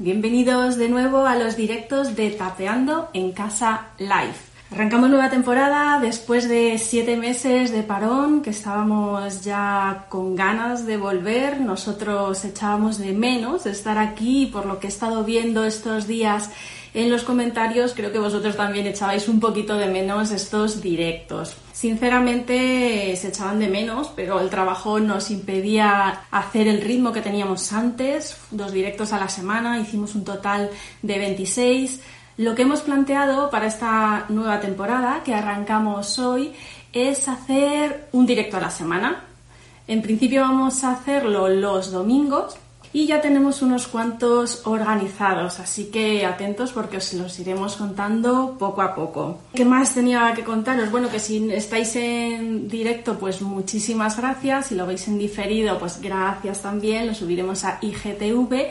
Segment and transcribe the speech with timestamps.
[0.00, 4.34] Bienvenidos de nuevo a los directos de Tapeando en Casa Live.
[4.72, 10.96] Arrancamos nueva temporada después de siete meses de parón, que estábamos ya con ganas de
[10.96, 11.60] volver.
[11.60, 16.50] Nosotros echábamos de menos estar aquí, por lo que he estado viendo estos días
[16.94, 21.56] en los comentarios, creo que vosotros también echabais un poquito de menos estos directos.
[21.72, 27.72] Sinceramente se echaban de menos, pero el trabajo nos impedía hacer el ritmo que teníamos
[27.72, 30.70] antes, dos directos a la semana, hicimos un total
[31.02, 32.00] de 26.
[32.36, 36.52] Lo que hemos planteado para esta nueva temporada que arrancamos hoy
[36.92, 39.24] es hacer un directo a la semana.
[39.88, 42.56] En principio vamos a hacerlo los domingos,
[42.94, 48.82] y ya tenemos unos cuantos organizados, así que atentos porque os los iremos contando poco
[48.82, 49.40] a poco.
[49.52, 50.92] ¿Qué más tenía que contaros?
[50.92, 54.68] Bueno, que si estáis en directo, pues muchísimas gracias.
[54.68, 57.08] Si lo veis en diferido, pues gracias también.
[57.08, 58.68] Lo subiremos a IGTV.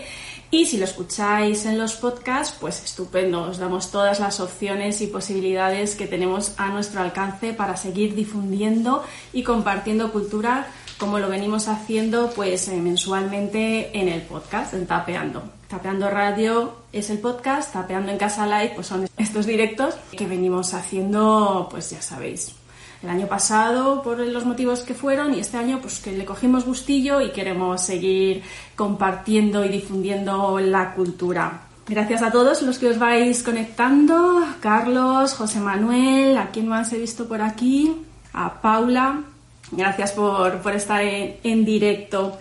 [0.52, 5.08] Y si lo escucháis en los podcasts, pues estupendo, os damos todas las opciones y
[5.08, 10.68] posibilidades que tenemos a nuestro alcance para seguir difundiendo y compartiendo cultura
[11.04, 15.44] como lo venimos haciendo pues eh, mensualmente en el podcast, en Tapeando.
[15.68, 20.74] Tapeando Radio es el podcast, Tapeando en Casa Live pues son estos directos que venimos
[20.74, 22.56] haciendo pues ya sabéis.
[23.02, 26.64] El año pasado por los motivos que fueron y este año pues que le cogimos
[26.64, 28.42] gustillo y queremos seguir
[28.78, 31.64] compartiendo y difundiendo la cultura.
[31.86, 36.98] Gracias a todos los que os vais conectando, Carlos, José Manuel, a quien más he
[36.98, 37.94] visto por aquí,
[38.32, 39.24] a Paula,
[39.72, 42.38] Gracias por, estar en, directo.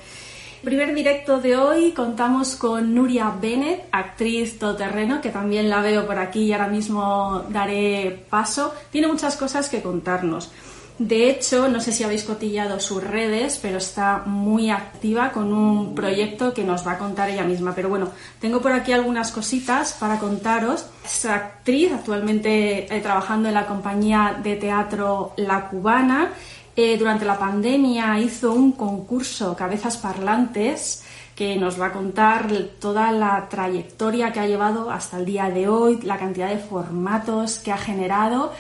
[0.63, 6.19] Primer directo de hoy contamos con Nuria Bennett, actriz todoterreno, que también la veo por
[6.19, 8.75] aquí y ahora mismo daré paso.
[8.91, 10.51] Tiene muchas cosas que contarnos.
[10.99, 15.95] De hecho, no sé si habéis cotillado sus redes, pero está muy activa con un
[15.95, 17.75] proyecto que nos va a contar ella misma.
[17.75, 18.11] Pero bueno,
[18.41, 20.87] tengo por aquí algunas cositas para contaros.
[21.05, 26.31] Es actriz, actualmente eh, trabajando en la compañía de teatro La Cubana
[26.75, 33.11] eh, durante la pandemia hizo un concurso Cabezas Parlantes que nos va a contar toda
[33.13, 37.73] la trayectoria que ha llevado hasta el día de hoy, la cantidad de formatos que
[37.73, 38.53] ha generado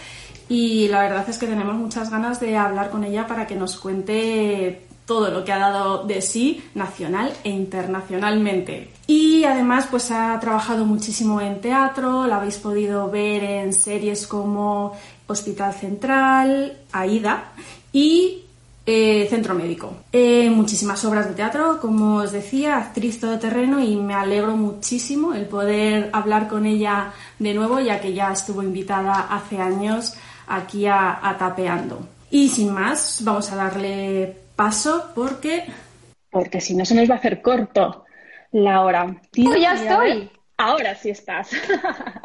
[0.49, 3.77] y la verdad es que tenemos muchas ganas de hablar con ella para que nos
[3.77, 8.91] cuente todo lo que ha dado de sí nacional e internacionalmente.
[9.07, 14.93] Y además pues ha trabajado muchísimo en teatro, la habéis podido ver en series como
[15.27, 17.53] Hospital Central, Aida
[17.93, 18.45] y
[18.85, 19.95] eh, Centro Médico.
[20.13, 25.47] Eh, muchísimas obras de teatro, como os decía, actriz terreno y me alegro muchísimo el
[25.47, 30.15] poder hablar con ella de nuevo, ya que ya estuvo invitada hace años
[30.49, 32.01] aquí a, Tapeando.
[32.31, 35.65] Y sin más, vamos a darle paso porque...
[36.31, 38.05] Porque si no se nos va a hacer corto
[38.53, 39.15] la hora.
[39.33, 40.31] ya estoy!
[40.63, 41.51] Ahora sí estás.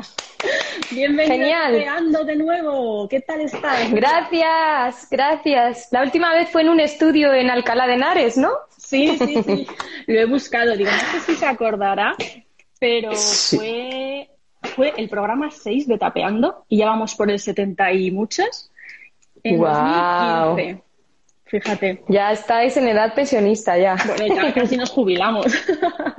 [0.92, 2.28] Bienvenido Genial.
[2.28, 3.10] de nuevo.
[3.10, 3.92] ¿Qué tal estás?
[3.92, 5.88] Gracias, gracias.
[5.90, 8.52] La última vez fue en un estudio en Alcalá de Henares, ¿no?
[8.78, 9.68] Sí, sí, sí.
[10.06, 10.78] Lo he buscado.
[10.78, 12.16] Digo, no sé si se acordará,
[12.80, 14.30] pero fue,
[14.76, 18.72] fue el programa 6 de Tapeando y ya vamos por el 70 y muchos.
[19.42, 20.56] En wow.
[21.46, 22.04] Fíjate.
[22.10, 23.96] Ya estáis en edad pensionista ya.
[24.06, 25.48] Bueno, ya casi nos jubilamos.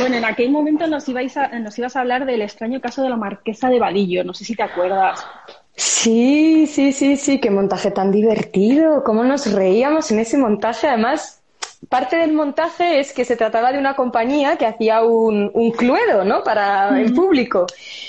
[0.00, 3.16] Bueno, en aquel momento nos, ibais nos ibas a hablar del extraño caso de la
[3.16, 5.24] marquesa de Vadillo, no sé si te acuerdas.
[5.74, 11.38] Sí, sí, sí, sí, qué montaje tan divertido, cómo nos reíamos en ese montaje, además
[11.88, 16.24] parte del montaje es que se trataba de una compañía que hacía un, un cluedo,
[16.24, 16.42] ¿no?
[16.42, 17.66] Para el público.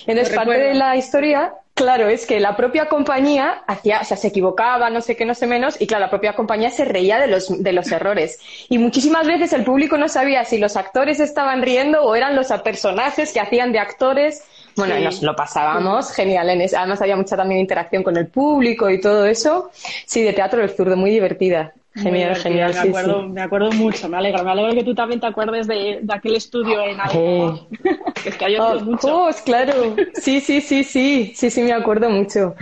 [0.08, 4.28] Entonces, parte de la historia Claro, es que la propia compañía hacía, o sea, se
[4.28, 7.28] equivocaba, no sé qué, no sé menos, y claro, la propia compañía se reía de
[7.28, 8.38] los, de los errores.
[8.68, 12.48] Y muchísimas veces el público no sabía si los actores estaban riendo o eran los
[12.66, 14.44] personajes que hacían de actores.
[14.76, 16.50] Bueno, nos lo pasábamos genial.
[16.50, 19.72] En Además había mucha también interacción con el público y todo eso.
[20.06, 21.76] Sí, de teatro del zurdo, muy divertida.
[21.96, 22.74] Genial, genial.
[22.74, 24.44] Me acuerdo, me acuerdo mucho, me alegro.
[24.44, 27.60] Me alegro que tú también te acuerdes de, aquel estudio en Alcalá.
[28.26, 29.24] es que hay oh, mucho.
[29.26, 29.96] Oh, claro.
[30.14, 31.34] Sí, sí, sí, sí.
[31.36, 32.56] Sí, sí, me acuerdo mucho.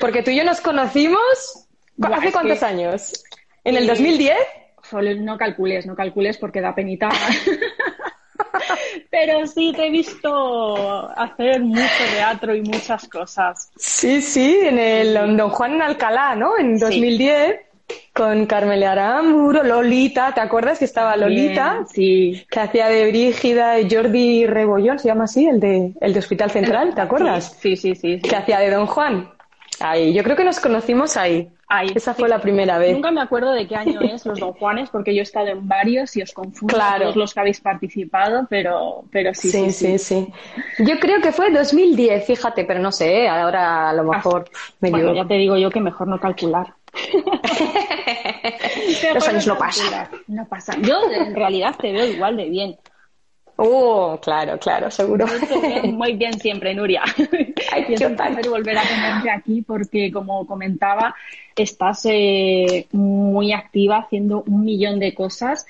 [0.00, 1.66] Porque tú y yo nos conocimos
[2.02, 3.24] ¿hace cuántos años?
[3.64, 4.36] ¿En el 2010?
[5.20, 7.08] No calcules, no calcules porque da penita.
[9.10, 13.70] pero sí te he visto hacer mucho teatro y muchas cosas.
[13.76, 16.58] Sí, sí, en el Don Juan en Alcalá, ¿no?
[16.58, 17.56] En 2010.
[18.12, 21.84] Con Carmela Aramburo, Lolita, ¿te acuerdas que estaba Lolita?
[21.92, 22.44] sí.
[22.48, 26.50] Que hacía de Brígida y Jordi Rebollón, se llama así, el de, el de Hospital
[26.50, 27.56] Central, ¿te acuerdas?
[27.60, 28.20] Sí, sí, sí.
[28.20, 29.30] Que hacía de Don Juan.
[29.80, 31.48] Ahí, yo creo que nos conocimos ahí.
[31.66, 31.88] Ahí.
[31.94, 32.92] Esa fue la primera vez.
[32.92, 35.66] Nunca me acuerdo de qué año es los Don Juanes, porque yo he estado en
[35.66, 40.28] varios y os confundo todos los que habéis participado, pero, pero sí sí, sí, sí,
[40.78, 44.48] Yo creo que fue 2010, fíjate, pero no sé, ahora a lo ah, mejor
[44.80, 46.74] me bueno, ya te digo yo que mejor no calcular.
[49.14, 50.08] Los años no pasan.
[50.28, 50.82] No pasan.
[50.82, 52.76] Yo en realidad te veo igual de bien.
[53.56, 55.26] Oh, claro, claro, seguro.
[55.84, 57.02] Muy bien siempre, Nuria.
[57.72, 61.14] Ay, y es un placer volver a tenerte aquí porque, como comentaba,
[61.54, 65.66] estás eh, muy activa haciendo un millón de cosas,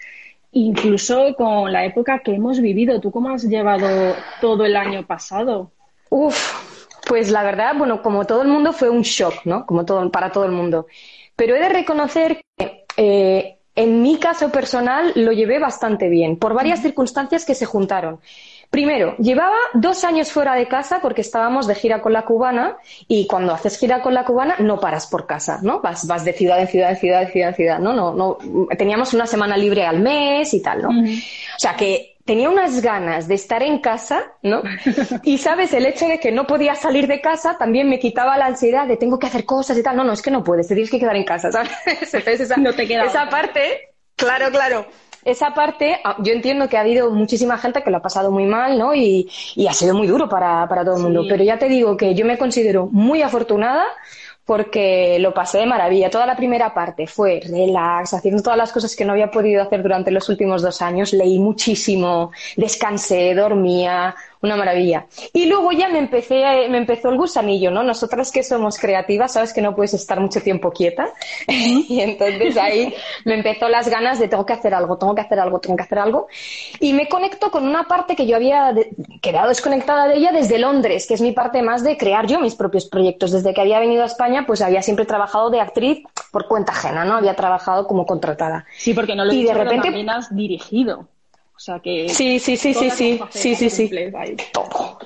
[0.53, 3.01] incluso con la época que hemos vivido.
[3.01, 5.71] ¿Tú cómo has llevado todo el año pasado?
[6.09, 6.55] Uf,
[7.07, 9.67] pues la verdad, bueno, como todo el mundo fue un shock, ¿no?
[9.67, 10.87] Como todo, para todo el mundo.
[11.37, 16.55] Pero he de reconocer que eh, en mi caso personal lo llevé bastante bien, por
[16.55, 18.21] varias circunstancias que se juntaron.
[18.71, 22.77] Primero, llevaba dos años fuera de casa porque estábamos de gira con la cubana
[23.07, 25.81] y cuando haces gira con la cubana no paras por casa, ¿no?
[25.81, 27.93] Vas, vas de ciudad en ciudad en ciudad en ciudad en ciudad, ¿no?
[27.93, 28.37] No, no,
[28.77, 30.89] teníamos una semana libre al mes y tal, ¿no?
[30.89, 34.63] O sea que tenía unas ganas de estar en casa, ¿no?
[35.23, 38.47] Y sabes, el hecho de que no podía salir de casa también me quitaba la
[38.47, 39.97] ansiedad de tengo que hacer cosas y tal.
[39.97, 41.71] No, no, es que no puedes, te tienes que quedar en casa, ¿sabes?
[42.15, 44.87] esa, no te queda esa parte, claro, claro.
[45.25, 48.45] Esa parte, ah, yo entiendo que ha habido muchísima gente que lo ha pasado muy
[48.45, 48.95] mal, ¿no?
[48.95, 51.25] Y, y ha sido muy duro para, para todo el mundo.
[51.27, 53.87] Pero ya te digo que yo me considero muy afortunada
[54.45, 56.11] porque lo pasé de maravilla.
[56.11, 59.83] Toda la primera parte fue relax, haciendo todas las cosas que no había podido hacer
[59.83, 61.13] durante los últimos dos años.
[61.13, 64.15] Leí muchísimo, descansé, dormía,
[64.45, 65.07] una maravilla.
[65.33, 67.83] Y luego ya me empecé, me empezó el gusanillo, ¿no?
[67.83, 71.09] Nosotras que somos creativas, sabes que no puedes estar mucho tiempo quieta.
[71.49, 72.95] y entonces ahí
[73.25, 75.83] me empezó las ganas de tengo que hacer algo, tengo que hacer algo, tengo que
[75.83, 76.29] hacer algo.
[76.81, 78.75] Y me conecto con una parte que yo había
[79.21, 82.55] quedado desconectada de ella desde Londres, que es mi parte más de crear yo mis
[82.55, 83.33] propios proyectos.
[83.33, 87.05] Desde que había venido a España, pues había siempre trabajado de actriz por cuenta ajena,
[87.05, 87.15] ¿no?
[87.15, 88.67] Había trabajado como contratada.
[88.77, 91.09] Sí, porque no lo he y de repente también has dirigido.
[91.57, 92.09] O sea que.
[92.09, 93.21] Sí, sí, sí, sí, sí.
[93.31, 93.91] Sí, sí, sí.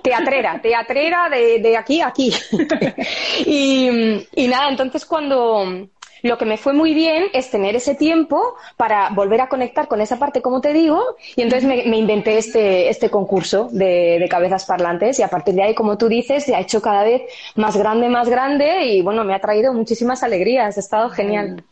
[0.02, 2.32] Teatrera, teatrera de, de aquí a aquí.
[3.46, 5.88] y, y nada, entonces cuando
[6.22, 10.00] lo que me fue muy bien es tener ese tiempo para volver a conectar con
[10.00, 14.28] esa parte, como te digo, y entonces me, me inventé este, este concurso de, de,
[14.28, 17.22] cabezas parlantes y a partir de ahí, como tú dices, se ha hecho cada vez
[17.54, 21.62] más grande, más grande y bueno, me ha traído muchísimas alegrías, ha estado genial.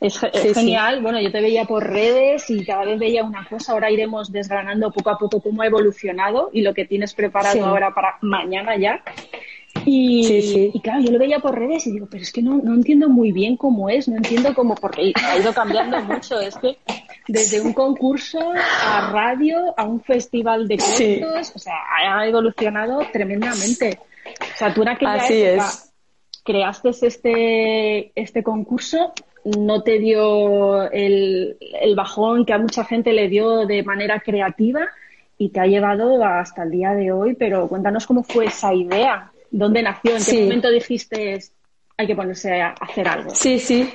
[0.00, 1.02] Es, genial.
[1.02, 3.72] Bueno, yo te veía por redes y cada vez veía una cosa.
[3.72, 7.92] Ahora iremos desgranando poco a poco cómo ha evolucionado y lo que tienes preparado ahora
[7.94, 9.02] para mañana ya.
[9.84, 12.74] Y, y, claro, yo lo veía por redes y digo, pero es que no, no
[12.74, 16.40] entiendo muy bien cómo es, no entiendo cómo, porque ha ido cambiando mucho.
[16.40, 16.78] Es que
[17.28, 24.00] desde un concurso a radio, a un festival de cortos, o sea, ha evolucionado tremendamente.
[24.40, 25.92] O sea, tú en aquella Así es.
[26.44, 29.12] creaste este, este concurso
[29.44, 31.56] no te dio el,
[31.96, 34.88] bajón que a mucha gente le dio de manera creativa
[35.38, 39.32] y te ha llevado hasta el día de hoy, pero cuéntanos cómo fue esa idea,
[39.50, 41.40] dónde nació, en qué momento dijiste
[41.96, 43.30] hay que ponerse a hacer algo.
[43.34, 43.90] Sí, sí.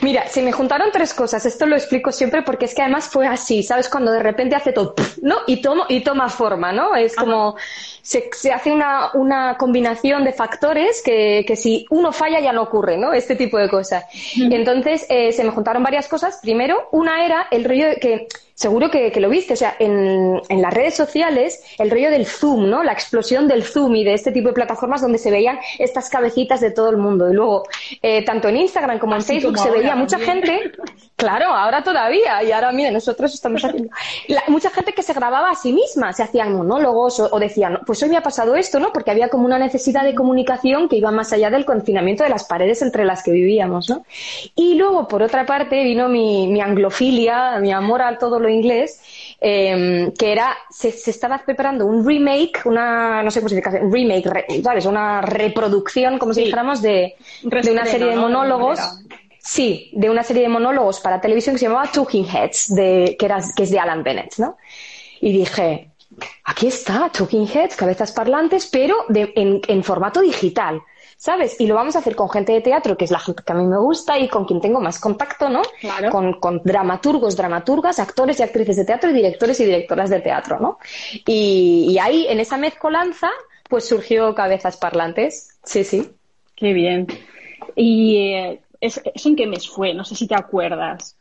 [0.00, 1.44] Mira, se me juntaron tres cosas.
[1.46, 3.88] Esto lo explico siempre porque es que además fue así, ¿sabes?
[3.88, 5.36] Cuando de repente hace todo, ¿no?
[5.46, 6.94] Y, tomo, y toma forma, ¿no?
[6.94, 7.56] Es como
[8.02, 12.62] se, se, hace una, una, combinación de factores que, que, si uno falla ya no
[12.62, 13.12] ocurre, ¿no?
[13.12, 14.04] Este tipo de cosas.
[14.36, 16.38] Entonces, eh, se me juntaron varias cosas.
[16.42, 20.62] Primero, una era el rollo de que Seguro que, lo viste, o sea, en, en,
[20.62, 22.84] las redes sociales, el rollo del Zoom, ¿no?
[22.84, 26.60] La explosión del Zoom y de este tipo de plataformas donde se veían estas cabecitas
[26.60, 27.28] de todo el mundo.
[27.28, 27.64] Y luego,
[28.00, 30.72] eh, tanto en Instagram como en Facebook se veía mucha gente,
[31.16, 33.90] claro, ahora todavía, y ahora, mira, nosotros estamos haciendo,
[34.48, 38.02] mucha gente que se grababa a sí misma, se hacían monólogos o, o, decían, pues
[38.02, 38.92] hoy me ha pasado esto, ¿no?
[38.92, 42.44] Porque había como una necesidad de comunicación que iba más allá del confinamiento de las
[42.44, 44.04] paredes entre las que vivíamos, ¿no?
[44.54, 49.00] Y luego, por otra parte, vino mi, mi anglofilia, mi amor a todo inglés,
[49.40, 53.92] em, que era, se, estaba preparando un remake, una, no sé cómo se dice, un
[53.92, 54.86] remake, ¿sabes?
[54.86, 58.78] Una reproducción, como si dijéramos, de, de una serie de monólogos.
[59.44, 63.26] Sí, de una serie de monólogos para televisión que se llamaba Talking Heads, de, que,
[63.26, 64.56] era, que es de Alan Bennett, ¿no?
[65.20, 65.90] Y dije,
[66.44, 70.80] aquí está, Talking Heads, cabezas parlantes, pero en, en formato digital.
[71.16, 71.58] ¿sabes?
[71.58, 73.56] Y lo vamos a hacer con gente de teatro, que es la gente que a
[73.56, 75.62] mí me gusta y con quien tengo más contacto, ¿no?
[75.80, 76.10] Claro.
[76.10, 80.58] Con, con dramaturgos, dramaturgas, actores y actrices de teatro y directores y directoras de teatro,
[80.60, 80.78] ¿no?
[81.26, 83.30] Y, y ahí, en esa mezcolanza,
[83.68, 85.58] pues surgió Cabezas Parlantes.
[85.62, 86.10] Sí, sí.
[86.56, 87.06] Qué bien.
[87.74, 89.94] ¿Y eh, ¿eso en qué mes fue?
[89.94, 91.16] No sé si te acuerdas.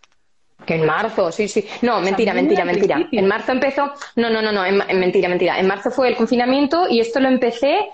[0.65, 1.65] Que en marzo, sí, sí.
[1.81, 3.07] No, mentira, mentira, mentira.
[3.11, 3.91] En marzo empezó.
[4.15, 5.59] No, no, no, no, en, mentira, mentira.
[5.59, 7.89] En marzo fue el confinamiento y esto lo empecé.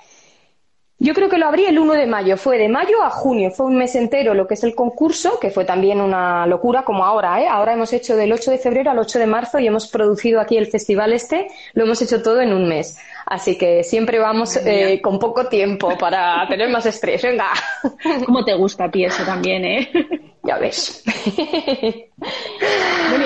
[1.01, 2.36] Yo creo que lo abrí el 1 de mayo.
[2.36, 3.51] Fue de mayo a junio.
[3.51, 7.06] Fue un mes entero lo que es el concurso, que fue también una locura, como
[7.06, 7.48] ahora, ¿eh?
[7.48, 10.58] Ahora hemos hecho del 8 de febrero al 8 de marzo y hemos producido aquí
[10.58, 11.48] el festival este.
[11.74, 13.00] Lo hemos hecho todo en un mes.
[13.25, 17.22] Así que siempre vamos eh, con poco tiempo para tener más estrés.
[17.22, 17.48] Venga.
[18.25, 19.89] ¿Cómo te gusta a ti eso también, eh?
[20.44, 21.01] Ya ves.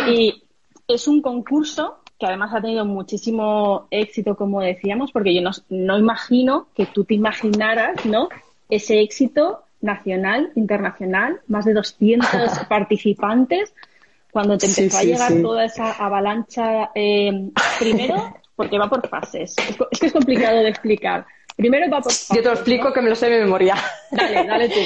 [0.07, 0.43] y
[0.87, 6.67] es un concurso que además ha tenido muchísimo éxito, como decíamos, porque yo no, imagino
[6.75, 8.29] que tú te imaginaras, ¿no?
[8.69, 12.29] Ese éxito nacional, internacional, más de 200
[12.69, 13.73] participantes,
[14.31, 19.55] cuando te empezó a llegar toda esa avalancha, eh, primero, porque va por fases.
[19.91, 21.25] es que es complicado de explicar.
[21.55, 23.75] Primero va por Yo te lo explico que me lo sé de memoria.
[24.11, 24.79] Dale, dale tú.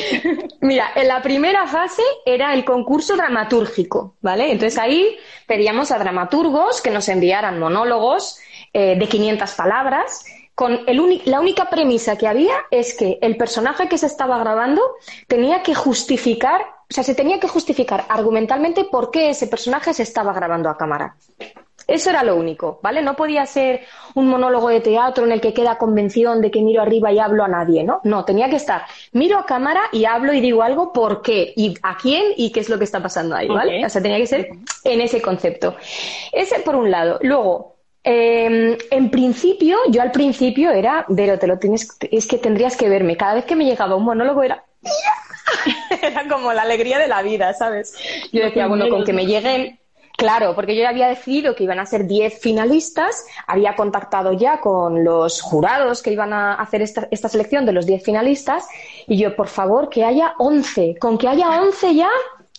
[0.61, 4.51] Mira, en la primera fase era el concurso dramatúrgico, ¿vale?
[4.51, 8.39] Entonces ahí pedíamos a dramaturgos que nos enviaran monólogos
[8.73, 10.25] eh, de 500 palabras.
[10.55, 14.81] Con el la única premisa que había es que el personaje que se estaba grabando
[15.27, 20.03] tenía que justificar, o sea, se tenía que justificar argumentalmente por qué ese personaje se
[20.03, 21.15] estaba grabando a cámara.
[21.87, 23.01] Eso era lo único, ¿vale?
[23.01, 26.81] No podía ser un monólogo de teatro en el que queda convención de que miro
[26.81, 28.01] arriba y hablo a nadie, ¿no?
[28.03, 28.81] No, tenía que estar,
[29.13, 32.59] miro a cámara y hablo y digo algo por qué y a quién y qué
[32.59, 33.85] es lo que está pasando ahí, ¿vale?
[33.85, 34.49] O sea, tenía que ser
[34.83, 35.77] en ese concepto.
[36.33, 37.19] Ese por un lado.
[37.21, 42.75] Luego, em, en principio, yo al principio era, pero te lo tienes, es que tendrías
[42.75, 43.15] que verme.
[43.15, 44.65] Cada vez que me llegaba un monólogo era,
[46.01, 47.95] era como la alegría de la vida, ¿sabes?
[48.33, 49.79] Yo decía, bueno, con que me lleguen
[50.17, 54.59] Claro, porque yo ya había decidido que iban a ser 10 finalistas, había contactado ya
[54.59, 58.67] con los jurados que iban a hacer esta, selección de los 10 finalistas
[59.05, 60.95] y yo, por favor, que haya 11.
[60.99, 62.09] Con que haya 11 ya,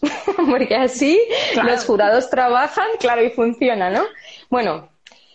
[0.49, 1.21] porque así
[1.65, 4.05] los jurados trabajan, claro, y funciona, ¿no?
[4.49, 4.91] Bueno,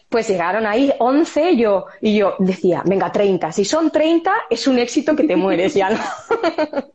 [0.08, 3.51] pues llegaron ahí 11 yo, y yo decía, venga, 30.
[3.51, 6.00] Si son 30, es un éxito que te mueres ya, ¿no?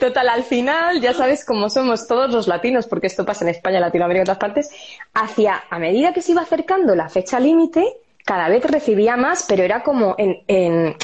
[0.00, 3.80] Total, al final, ya sabes cómo somos todos los latinos, porque esto pasa en España,
[3.80, 4.70] Latinoamérica y otras partes,
[5.14, 9.62] hacia, a medida que se iba acercando la fecha límite, cada vez recibía más, pero
[9.62, 10.96] era como en,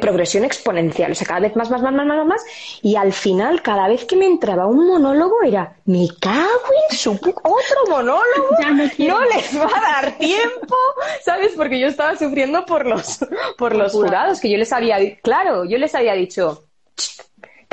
[0.00, 2.44] progresión exponencial, o sea, cada vez más, más, más, más, más, más,
[2.80, 7.10] y al final, cada vez que me entraba un monólogo era, me cago en su
[7.10, 10.76] otro monólogo, no, les va a dar tiempo,
[11.24, 11.54] ¿sabes?
[11.56, 13.18] Porque yo estaba sufriendo por los,
[13.58, 16.66] por los jurados, que yo les había, claro, yo les había dicho,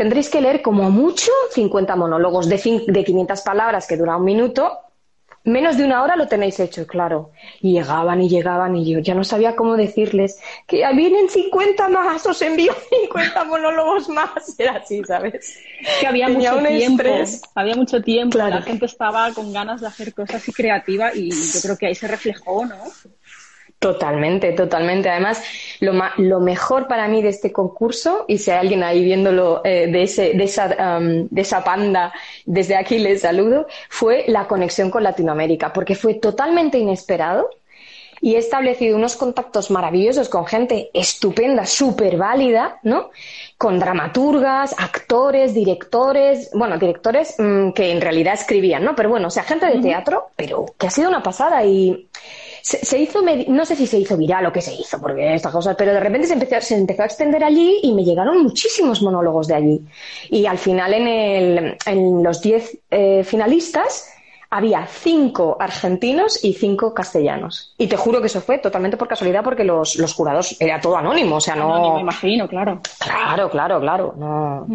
[0.02, 4.80] tendréis que leer como mucho 50 monólogos de, de 500 palabras que dura un minuto.
[5.44, 7.30] Menos de una hora lo tenéis hecho, claro.
[7.60, 12.26] Y llegaban y llegaban y yo ya no sabía cómo decirles que vienen 50 más,
[12.26, 14.56] os envío 50 monólogos más.
[14.58, 15.60] Era así, ¿sabes?
[16.00, 17.04] Que había mucho tiempo.
[17.54, 18.40] Había mucho tiempo.
[18.40, 21.96] La gente estaba con ganas de hacer cosas y creativa y yo creo que ahí
[21.96, 22.76] se reflejó, ¿no?
[23.82, 25.10] Totalmente, totalmente.
[25.10, 25.42] Además,
[25.80, 29.88] lo, lo, mejor para mí de este concurso, y si hay alguien ahí viéndolo eh,
[29.92, 32.14] de, ese, de, esa, de esa panda,
[32.46, 37.50] desde aquí les saludo, fue la conexión con Latinoamérica, porque fue totalmente inesperado
[38.22, 43.10] y he establecido unos contactos maravillosos con gente estupenda, súper válida, ¿no?
[43.58, 48.96] Con dramaturgas, actores, directores, bueno, directores mm, que en realidad escribían, ¿no?
[48.96, 52.08] Pero bueno, o sea, gente de teatro, pero que ha sido una pasada y
[52.62, 55.76] se, hizo, no sé si se hizo viral o qué se hizo, porque estas cosas,
[55.78, 59.48] pero de repente se empezó, se empezó a extender allí y me llegaron muchísimos monólogos
[59.48, 59.82] de allí.
[60.30, 64.12] Y al final, en, el, en los 10 eh, finalistas,
[64.54, 67.74] había cinco argentinos y cinco castellanos.
[67.78, 70.98] Y te juro que eso fue totalmente por casualidad porque los, los jurados era todo
[70.98, 71.96] anónimo, o sea, no...
[71.96, 72.82] me imagino, claro.
[73.00, 74.14] Claro, claro, claro.
[74.18, 74.68] No...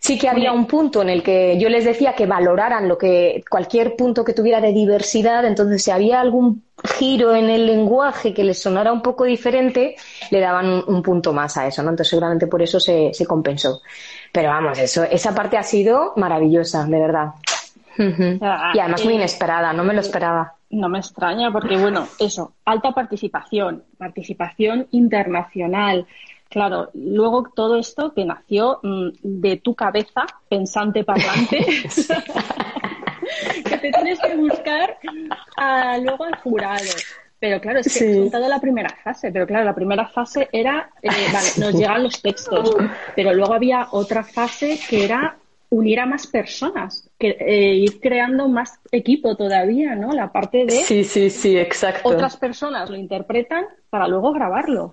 [0.00, 3.44] Sí que había un punto en el que yo les decía que valoraran lo que
[3.50, 6.64] cualquier punto que tuviera de diversidad, entonces si había algún
[6.96, 9.96] giro en el lenguaje que les sonara un poco diferente,
[10.30, 11.90] le daban un, punto más a eso, ¿no?
[11.90, 13.82] Entonces seguramente por eso se, se compensó.
[14.32, 17.34] Pero vamos, eso, esa parte ha sido maravillosa, de verdad
[17.98, 20.54] y además muy eh, inesperada, no me lo esperaba.
[20.70, 26.06] No me extraña porque, bueno, eso, alta participación, participación internacional.
[26.48, 31.58] Claro, luego todo esto que nació mm, de tu cabeza, pensante parlante,
[33.64, 34.98] que te tienes que buscar
[36.00, 36.90] luego al jurado.
[37.40, 40.90] Pero claro, es que he contado la primera fase, pero claro, la primera fase era,
[41.00, 42.76] eh, vale, nos llegan los textos,
[43.14, 45.36] pero luego había otra fase que era
[45.70, 50.12] unir a más personas, que, eh, ir creando más equipo todavía, ¿no?
[50.12, 50.72] La parte de...
[50.72, 52.08] Sí, sí, sí, exacto.
[52.08, 54.92] Otras personas lo interpretan para luego grabarlo.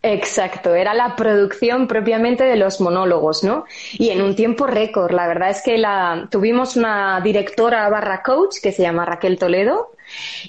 [0.00, 3.64] Exacto, era la producción propiamente de los monólogos, ¿no?
[3.94, 5.10] Y en un tiempo récord.
[5.10, 9.90] La verdad es que la, tuvimos una directora barra coach que se llama Raquel Toledo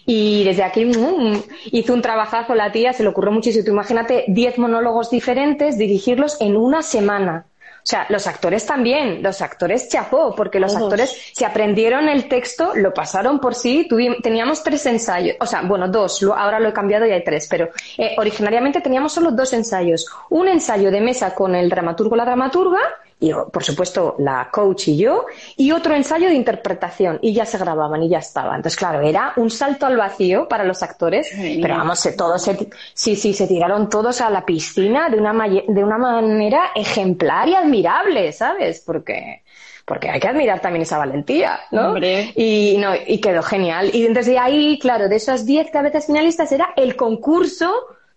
[0.05, 3.65] y desde aquí mm, hizo un trabajazo la tía, se le ocurrió muchísimo.
[3.65, 7.45] Tú imagínate 10 monólogos diferentes, dirigirlos en una semana.
[7.89, 12.73] O sea, los actores también, los actores chapó, porque los actores se aprendieron el texto,
[12.75, 13.89] lo pasaron por sí,
[14.21, 17.69] teníamos tres ensayos, o sea, bueno, dos, ahora lo he cambiado y hay tres, pero
[17.97, 20.05] eh, originariamente teníamos solo dos ensayos.
[20.29, 22.77] Un ensayo de mesa con el dramaturgo la dramaturga
[23.19, 25.25] y por supuesto la coach y yo,
[25.57, 28.55] y otro ensayo de interpretación, y ya se grababan y ya estaba.
[28.55, 31.29] Entonces, claro, era un salto al vacío para los actores,
[31.61, 35.83] pero vamos, todos se, sí, sí, se tiraron todos a la piscina de una, de
[35.83, 38.81] una manera ejemplar y admirable, ¿sabes?
[38.85, 39.43] Porque,
[39.85, 41.97] porque hay que admirar también esa valentía, ¿no?
[41.97, 43.89] Y, no, y quedó genial.
[43.93, 47.69] Y desde ahí, claro, de esas 10 cabezas finalistas era el concurso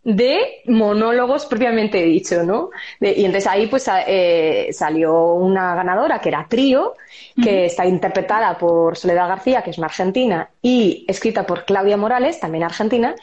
[0.05, 2.71] de monólogos propiamente dicho, ¿no?
[3.01, 6.95] y entonces ahí pues eh, salió una ganadora que era Trío,
[7.43, 12.41] que está interpretada por Soledad García, que es una argentina, y escrita por Claudia Morales,
[12.41, 13.15] también argentina,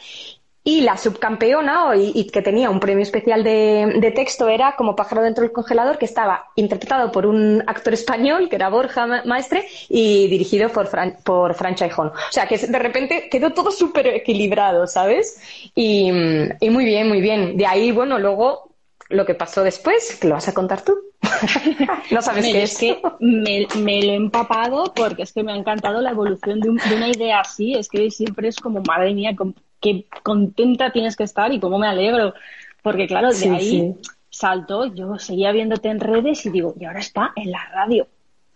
[0.62, 5.42] y la subcampeona, y, que tenía un premio especial de, texto, era como Pájaro dentro
[5.42, 10.68] del congelador, que estaba interpretado por un actor español, que era Borja Maestre, y dirigido
[10.68, 15.40] por, Fran, por O sea, que de repente quedó todo súper equilibrado, ¿sabes?
[15.74, 17.56] Y, muy bien, muy bien.
[17.56, 18.74] De ahí, bueno, luego
[19.08, 20.94] lo que pasó después, que lo vas a contar tú.
[22.10, 22.78] no sabes qué es.
[22.78, 26.96] que me, lo he empapado porque es que me ha encantado la evolución de, de,
[26.96, 27.74] una idea así.
[27.74, 29.34] Es que siempre es como, madre mía,
[29.80, 32.34] qué contenta tienes que estar y cómo me alegro.
[32.82, 33.94] Porque claro, de ahí
[34.30, 38.06] salto, yo seguía viéndote en redes y digo, y ahora está en la radio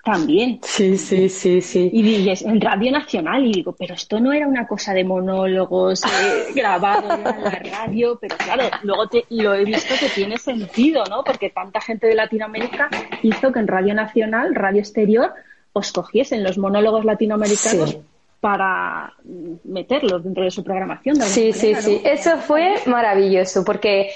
[0.04, 0.60] también.
[0.62, 1.90] Sí, sí, sí, sí.
[1.92, 6.04] Y dices, en Radio Nacional, y digo, pero esto no era una cosa de monólogos
[6.04, 11.04] eh, grabados en la radio, pero claro, luego te, lo he visto que tiene sentido,
[11.08, 11.24] ¿no?
[11.24, 12.90] Porque tanta gente de Latinoamérica
[13.22, 15.32] hizo que en Radio Nacional, Radio Exterior,
[15.72, 17.98] os cogiesen los monólogos latinoamericanos
[18.44, 19.14] para
[19.64, 21.16] meterlos dentro de su programación.
[21.16, 22.02] sí, sí, sí.
[22.04, 24.10] Eso fue maravilloso porque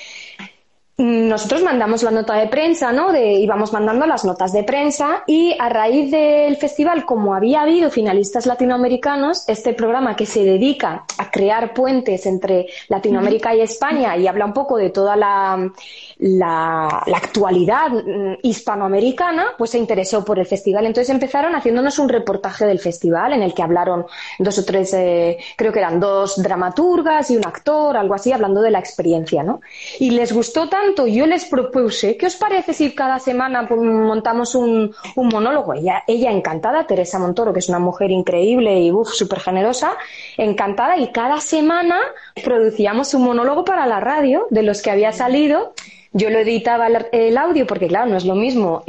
[0.98, 3.12] nosotros mandamos la nota de prensa, ¿no?
[3.12, 7.88] De, íbamos mandando las notas de prensa y a raíz del festival, como había habido
[7.88, 14.26] finalistas latinoamericanos, este programa que se dedica a crear puentes entre Latinoamérica y España y
[14.26, 15.70] habla un poco de toda la,
[16.18, 20.84] la, actualidad mm, hispanoamericana, pues se interesó por el festival.
[20.84, 24.06] Entonces empezaron haciéndonos un reportaje del festival en el que hablaron
[24.40, 28.62] dos o tres, eh, creo que eran dos dramaturgas y un actor, algo así, hablando
[28.62, 29.60] de la experiencia, ¿no?
[30.00, 34.54] Y les gustó tanto, yo les propuse, ¿qué os parece si cada semana pues, montamos
[34.54, 35.74] un, un monólogo?
[35.74, 39.96] Ella, ella encantada, Teresa Montoro, que es una mujer increíble y súper generosa,
[40.36, 41.98] encantada, y cada semana
[42.42, 45.72] producíamos un monólogo para la radio de los que había salido
[46.12, 48.82] yo lo editaba el, audio porque, claro, no es lo mismo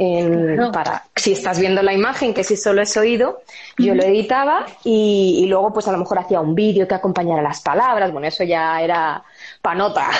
[0.72, 3.42] para si estás viendo la imagen que si solo es oído.
[3.78, 7.60] Yo lo editaba y, luego, pues a lo mejor hacía un vídeo que acompañara las
[7.60, 8.10] palabras.
[8.10, 9.22] Bueno, eso ya era
[9.60, 10.10] panota.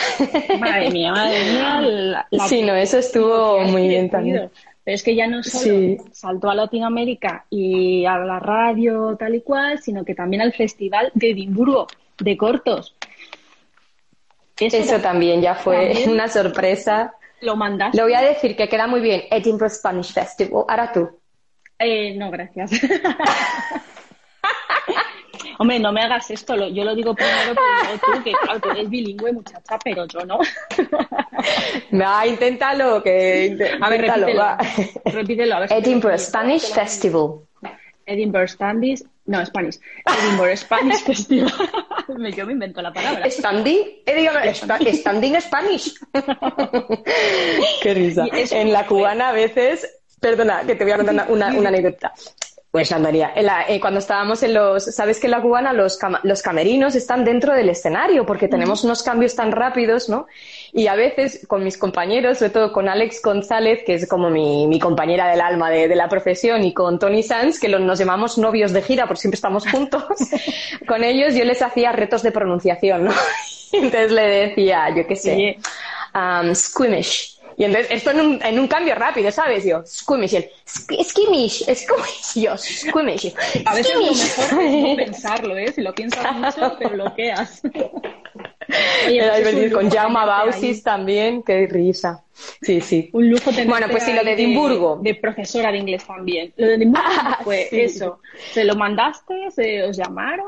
[0.59, 2.27] Madre mía, madre mía.
[2.47, 4.51] sí, no, eso estuvo muy bien también.
[4.85, 9.43] Pero es que ya no solo saltó a Latinoamérica y a la radio tal y
[9.43, 11.87] cual, sino que también al Festival de Edimburgo
[12.19, 12.95] de cortos.
[14.59, 17.15] Eso, también ya fue una sorpresa.
[17.41, 17.97] Lo mandaste.
[17.97, 19.23] Lo voy a decir que queda muy bien.
[19.31, 20.65] Edinburgh Spanish Festival.
[20.69, 21.09] Ahora tú.
[21.79, 22.73] Eh, no, gracias.
[25.61, 28.89] Hombre, no me hagas esto, yo lo digo primero, pero tú, que claro, tú eres
[28.89, 30.39] bilingüe, muchacha, pero yo no.
[32.01, 33.77] Va, inténtalo, que...
[33.79, 34.57] A ver, repítelo,
[35.05, 37.41] repítelo a ver Edinburgh Spanish Festival.
[38.07, 39.79] Edinburgh Spanish, no, Spanish.
[40.07, 41.53] Edinburgh Spanish Festival.
[42.35, 43.31] Yo me invento la palabra.
[43.31, 44.55] Standing, eh,
[44.95, 45.95] standing Spanish.
[47.83, 48.25] Qué risa.
[48.33, 52.15] En la cubana a veces, perdona, que te voy a contar una, una, anécdota.
[52.71, 53.33] Pues andaría.
[53.35, 57.53] Eh, cuando estábamos en los, sabes que en la cubana los, los camerinos están dentro
[57.53, 60.29] del escenario porque tenemos unos cambios tan rápidos, ¿no?
[60.73, 64.69] Y a veces con mis compañeros, sobre todo con Alex González, que es como mi,
[64.69, 68.39] mi compañera del alma de, de, la profesión, y con Tony Sanz, que nos llamamos
[68.39, 70.05] novios de gira, porque siempre estamos juntos,
[70.87, 73.13] con ellos yo les hacía retos de pronunciación, ¿no?
[73.73, 75.59] Entonces le decía, yo qué sé,
[76.15, 79.67] um, squimish Y entonces, esto en un, en un cambio rápido, ¿sabes?
[79.67, 82.53] Yo, squimish, el, skimish, squimish, yo.
[83.67, 85.71] A veces lo mejor es no pensarlo, ¿eh?
[85.71, 87.61] Si lo piensas mucho, te bloqueas.
[89.07, 92.25] Oye, pues con Jaume Bausis también, qué risa.
[92.63, 93.11] Sí, sí.
[93.13, 94.99] Un lujo tener Bueno, pues sí, lo de Edimburgo.
[95.03, 96.55] De, profesora de inglés también.
[96.57, 97.81] Lo de Edimburgo Ah, fue sí.
[97.83, 98.21] eso.
[98.55, 99.51] ¿Se lo mandaste?
[99.51, 100.47] ¿Se os llamaron?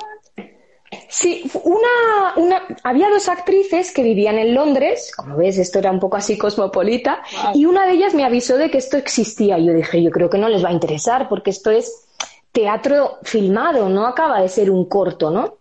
[1.08, 6.00] Sí, una, una, había dos actrices que vivían en Londres, como ves, esto era un
[6.00, 7.52] poco así cosmopolita, Wow.
[7.54, 9.58] y una de ellas me avisó de que esto existía.
[9.58, 12.06] Y yo dije, yo creo que no les va a interesar, porque esto es
[12.52, 15.58] teatro filmado, no acaba de ser un corto, ¿no?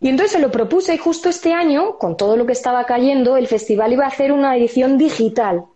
[0.00, 3.36] Y entonces se lo propuse y justo este año, con todo lo que estaba cayendo,
[3.36, 5.66] el festival iba a hacer una edición digital.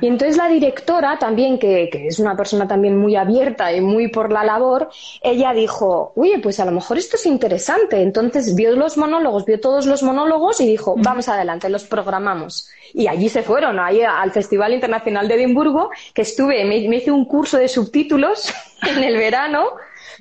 [0.00, 4.08] Y entonces la directora también, que, que es una persona también muy abierta y muy
[4.08, 4.88] por la labor,
[5.22, 8.00] ella dijo, oye, pues a lo mejor esto es interesante.
[8.00, 12.68] Entonces vio los monólogos, vio todos los monólogos y dijo, vamos adelante, los programamos.
[12.92, 17.10] Y allí se fueron, ahí al Festival Internacional de Edimburgo, que estuve, me, me hice
[17.10, 18.52] un curso de subtítulos
[18.88, 19.64] en el verano,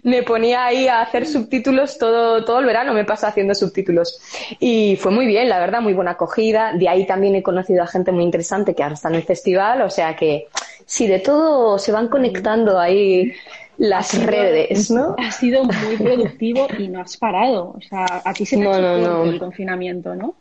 [0.04, 4.20] me ponía ahí a hacer subtítulos todo, todo el verano, me pasa haciendo subtítulos.
[4.60, 6.74] Y fue muy bien, la verdad, muy buena acogida.
[6.74, 9.82] De ahí también he conocido a gente muy interesante que ahora está en el festival,
[9.82, 10.48] o sea que
[10.86, 13.34] sí, de todo se van conectando ahí
[13.78, 15.16] las redes, ¿no?
[15.18, 17.74] Ha sido muy productivo y no has parado.
[17.78, 19.32] O sea, a ti se te No, ha hecho no, corto no.
[19.32, 20.36] el confinamiento, ¿no?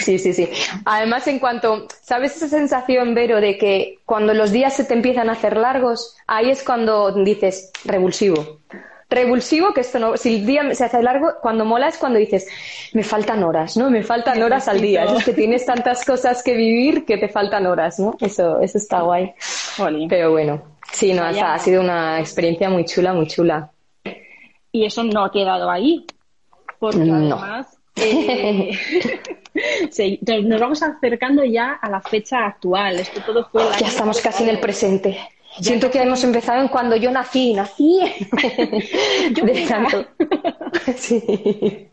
[0.00, 0.48] Sí, sí, sí.
[0.84, 5.28] Además, en cuanto, ¿sabes esa sensación, Vero, de que cuando los días se te empiezan
[5.28, 8.60] a hacer largos, ahí es cuando dices revulsivo.
[9.10, 12.48] Revulsivo, que esto no, si el día se hace largo, cuando mola es cuando dices,
[12.94, 13.90] me faltan horas, ¿no?
[13.90, 15.04] Me faltan horas al día.
[15.04, 18.16] Es que tienes tantas cosas que vivir que te faltan horas, ¿no?
[18.20, 19.32] Eso, eso está guay.
[20.08, 20.62] Pero bueno,
[20.94, 23.70] sí, no, ha sido una experiencia muy chula, muy chula.
[24.72, 26.06] Y eso no ha quedado ahí.
[26.78, 27.36] Porque No.
[27.36, 28.70] además eh,
[30.44, 32.98] nos vamos acercando ya a la fecha actual.
[33.00, 35.18] Esto todo fue Ya estamos casi en el presente.
[35.60, 38.00] Siento que hemos empezado en cuando yo nací, nací.
[39.32, 39.68] Yo de mira.
[39.68, 40.06] tanto.
[40.96, 41.88] Sí.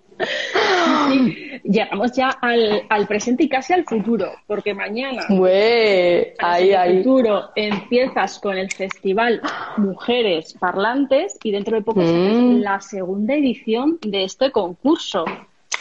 [1.09, 6.97] Sí, llegamos ya al, al presente y casi al futuro, porque mañana Güey, ahí, ahí.
[6.97, 9.41] futuro empiezas con el festival
[9.77, 12.61] Mujeres Parlantes y dentro de poco Mm.
[12.61, 15.25] la segunda edición de este concurso.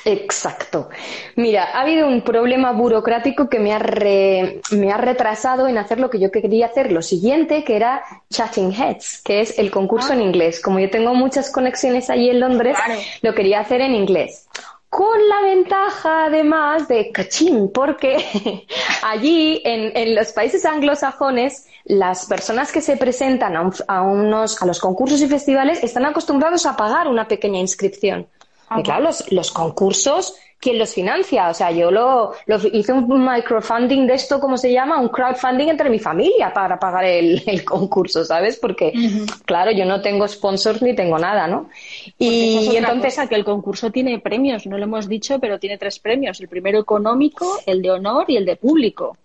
[0.05, 0.89] Exacto.
[1.37, 6.01] Mira, ha habido un problema burocrático que me ha, re- me ha retrasado en hacer
[6.01, 10.13] lo que yo quería hacer, lo siguiente, que era Chatting Heads, que es el concurso
[10.13, 10.61] en inglés.
[10.61, 13.01] Como yo tengo muchas conexiones allí en Londres, Claro.
[13.23, 14.47] lo quería hacer en inglés.
[14.89, 18.67] Con la ventaja, además, de cachín, porque
[19.03, 24.61] allí, en, en los países anglosajones, las personas que se presentan a, un- a unos,
[24.63, 28.27] a los concursos y festivales están acostumbrados a pagar una pequeña inscripción.
[28.77, 31.49] Y claro, los, los concursos, ¿quién los financia?
[31.49, 35.01] O sea, yo lo, lo hice un microfunding de esto, ¿cómo se llama?
[35.01, 38.59] Un crowdfunding entre mi familia para pagar el, el concurso, ¿sabes?
[38.59, 38.93] Porque,
[39.45, 41.69] claro, yo no tengo sponsors ni tengo nada, ¿no?
[42.19, 45.79] Y, es entonces, cosa, que el concurso tiene premios, no lo hemos dicho, pero tiene
[45.79, 46.41] tres premios.
[46.41, 49.17] El primero económico, el de honor y el de público.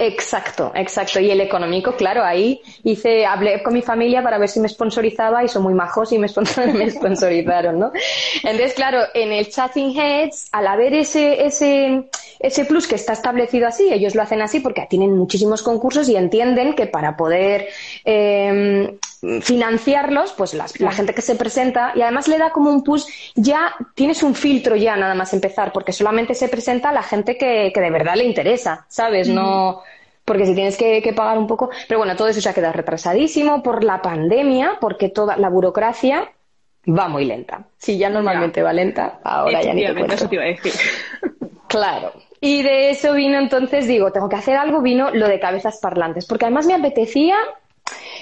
[0.00, 1.18] Exacto, exacto.
[1.18, 5.42] Y el económico, claro, ahí hice, hablé con mi familia para ver si me sponsorizaba
[5.42, 7.90] y son muy majos y me, sponsor- me sponsorizaron, ¿no?
[8.44, 12.04] Entonces, claro, en el Chatting Heads, al haber ese, ese,
[12.38, 16.14] ese plus que está establecido así, ellos lo hacen así porque tienen muchísimos concursos y
[16.14, 17.66] entienden que para poder
[18.04, 18.98] eh,
[19.42, 23.04] financiarlos, pues las- la gente que se presenta, y además le da como un push,
[23.34, 27.36] ya tienes un filtro ya nada más empezar, porque solamente se presenta a la gente
[27.36, 29.28] que, que de verdad le interesa, ¿sabes?
[29.28, 29.82] No,
[30.28, 32.74] porque si tienes que, que pagar un poco, pero bueno, todo eso se ha quedado
[32.74, 36.30] retrasadísimo por la pandemia, porque toda la burocracia
[36.86, 37.64] va muy lenta.
[37.78, 40.14] Si ya normalmente va lenta, ahora ya ni te cuento.
[40.14, 40.72] eso te iba a decir.
[41.68, 42.12] Claro.
[42.40, 46.24] Y de eso vino entonces, digo, tengo que hacer algo, vino lo de cabezas parlantes,
[46.24, 47.36] porque además me apetecía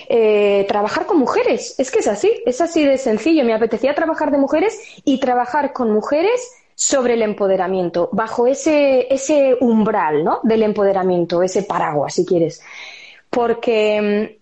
[0.09, 1.79] eh, trabajar con mujeres.
[1.79, 3.45] Es que es así, es así de sencillo.
[3.45, 6.41] Me apetecía trabajar de mujeres y trabajar con mujeres
[6.77, 10.41] sobre el empoderamiento, bajo ese, ese umbral ¿no?
[10.43, 12.61] del empoderamiento, ese paraguas, si quieres.
[13.31, 14.39] Porque,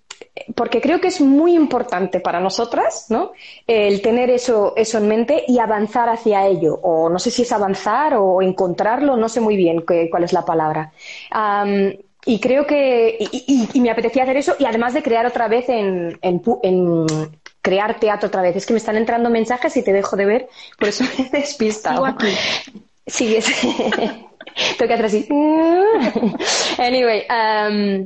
[0.49, 3.31] mm, porque creo que es muy importante para nosotras ¿no?
[3.69, 6.75] el tener eso, eso en mente y avanzar hacia ello.
[6.83, 10.33] O no sé si es avanzar o encontrarlo, no sé muy bien qué- cuál es
[10.33, 10.93] la palabra.
[12.27, 16.19] Y creo que y, me apetecía hacer eso y además de crear otra vez en
[17.65, 18.55] crear teatro otra vez.
[18.55, 20.49] Es que me están entrando mensajes y te dejo de ver,
[20.79, 22.05] por eso me he despistado.
[22.05, 22.29] Sigo aquí.
[23.07, 23.47] Sí, es...
[24.79, 25.27] Tengo que hacer así.
[26.79, 28.05] anyway, um,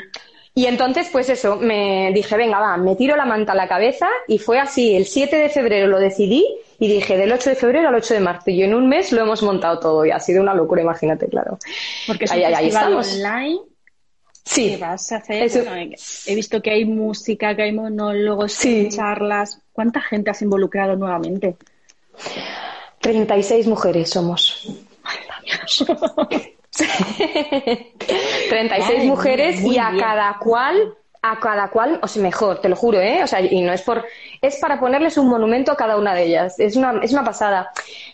[0.55, 4.09] y entonces, pues eso, me dije, venga, va, me tiro la manta a la cabeza
[4.29, 4.95] y fue así.
[4.97, 6.47] El 7 de febrero lo decidí
[6.79, 8.51] y dije, del 8 de febrero al 8 de marzo.
[8.51, 11.59] Y en un mes lo hemos montado todo y ha sido una locura, imagínate, claro.
[12.07, 13.15] Porque es Ahí, un estamos.
[13.15, 13.59] online
[14.45, 14.71] Sí.
[14.71, 15.51] ¿Qué vas a hacer?
[15.65, 15.95] Bueno,
[16.27, 18.89] he visto que hay música, que hay monólogos, Sí.
[18.91, 19.61] charlas.
[19.73, 21.57] ¿Cuánta gente has involucrado nuevamente?
[23.01, 24.67] 36 mujeres somos.
[28.49, 30.03] 36 Madre mujeres y a bien.
[30.03, 33.23] cada cual, a cada cual, o sea, mejor, te lo juro, ¿eh?
[33.23, 34.05] O sea, y no es por,
[34.41, 36.59] es para ponerles un monumento a cada una de ellas.
[36.59, 37.71] Es una, es una pasada.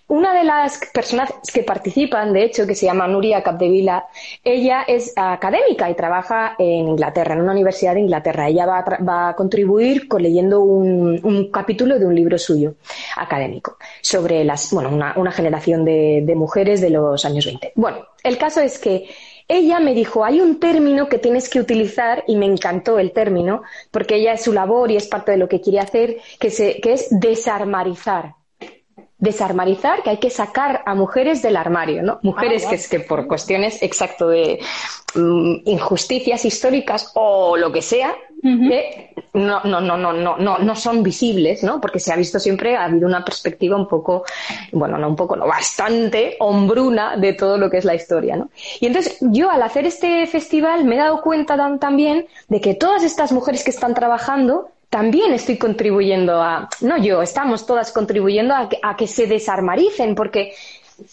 [0.07, 4.07] Una de las personas que participan, de hecho, que se llama Nuria Capdevila,
[4.43, 8.49] ella es académica y trabaja en Inglaterra, en una universidad de Inglaterra.
[8.49, 12.75] Ella va a, va a contribuir con leyendo un, un capítulo de un libro suyo
[13.17, 17.73] académico sobre las, bueno, una, una generación de, de mujeres de los años 20.
[17.75, 19.09] Bueno, el caso es que
[19.49, 23.63] ella me dijo, hay un término que tienes que utilizar y me encantó el término
[23.91, 26.81] porque ella es su labor y es parte de lo que quiere hacer, que, se,
[26.81, 28.35] que es desarmarizar.
[29.19, 32.19] Desarmarizar, que hay que sacar a mujeres del armario, ¿no?
[32.23, 34.61] Mujeres Ah, que, es que por cuestiones exacto de
[35.15, 41.03] mm, injusticias históricas o lo que sea, que no, no, no, no, no, no, son
[41.03, 41.81] visibles, ¿no?
[41.81, 44.25] Porque se ha visto siempre, ha habido una perspectiva un poco,
[44.73, 48.51] bueno, no un poco, no, bastante hombruna de todo lo que es la historia, ¿no?
[48.81, 52.75] Y entonces yo al hacer este festival me he dado cuenta tam- también de que
[52.75, 58.55] todas estas mujeres que están trabajando también estoy contribuyendo a, no yo, estamos todas contribuyendo
[58.55, 60.53] a que, a que se desarmaricen, porque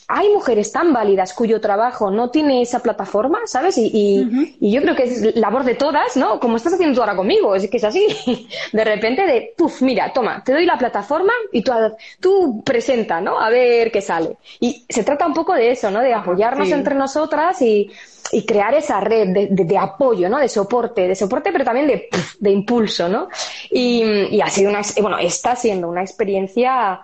[0.08, 3.78] hay mujeres tan válidas cuyo trabajo no tiene esa plataforma, ¿sabes?
[3.78, 6.40] Y, y- y yo creo que es labor de todas, ¿no?
[6.40, 8.06] Como estás haciendo tú ahora conmigo, es que es así.
[8.74, 11.72] De repente de, puf, mira, toma, te doy la plataforma y tú,
[12.20, 13.40] tú presenta, ¿no?
[13.40, 14.38] A ver qué sale.
[14.60, 16.00] Y se trata un poco de eso, ¿no?
[16.02, 16.74] De apoyarnos sí.
[16.74, 17.90] entre nosotras y,
[18.32, 20.38] y crear esa red de, de- de apoyo, ¿no?
[20.40, 22.08] De soporte, de soporte, pero también de,
[22.40, 23.30] de impulso, ¿no?
[23.70, 24.04] Y,
[24.36, 27.02] y ha sido una, bueno, está siendo una experiencia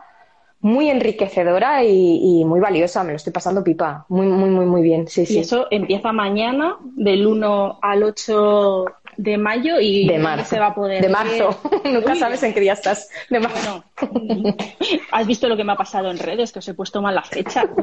[0.62, 3.04] muy enriquecedora y, y muy valiosa.
[3.04, 4.06] Me lo estoy pasando pipa.
[4.10, 5.08] Muy, muy, muy, muy bien.
[5.08, 5.39] Sí, Y sí.
[5.39, 8.86] eso empieza mañana, del 1 al 8
[9.17, 10.46] de mayo, y De marzo.
[10.46, 11.60] se va a poder De marzo.
[11.86, 13.10] Nunca Uy, sabes en qué día estás.
[13.30, 13.84] De marzo.
[14.12, 14.56] Bueno,
[15.12, 17.24] has visto lo que me ha pasado en redes, que os he puesto mal la
[17.24, 17.63] fecha.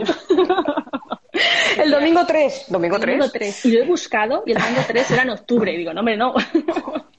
[1.78, 2.66] El domingo 3.
[2.68, 3.16] ¿Domingo 3?
[3.18, 3.64] Domingo 3.
[3.66, 5.72] Y lo he buscado y el domingo 3 era en octubre.
[5.72, 6.34] Y digo, no, hombre, no.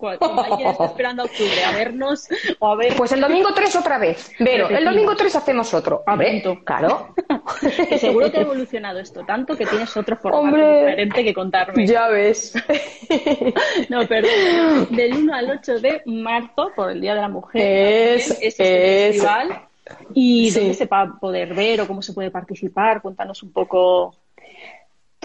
[0.06, 2.28] Alguien está esperando a octubre a vernos
[2.60, 2.94] o a ver.
[2.96, 4.32] Pues el domingo 3 otra vez.
[4.38, 6.04] Pero el domingo 3 hacemos otro.
[6.06, 6.63] Hombre, Apunto.
[6.63, 7.15] claro.
[7.89, 10.80] que seguro que ha evolucionado esto tanto que tienes otro formato Hombre.
[10.86, 11.88] diferente que contarme.
[11.88, 12.54] Ya ves.
[13.89, 14.88] No, perdón.
[14.91, 17.62] Del 1 al 8 de marzo, por el Día de la Mujer,
[18.18, 19.62] Es- también, es este es- festival.
[20.13, 20.60] ¿Y Sí.
[20.60, 23.02] dónde se va a poder ver o cómo se puede participar?
[23.02, 24.15] Cuéntanos un poco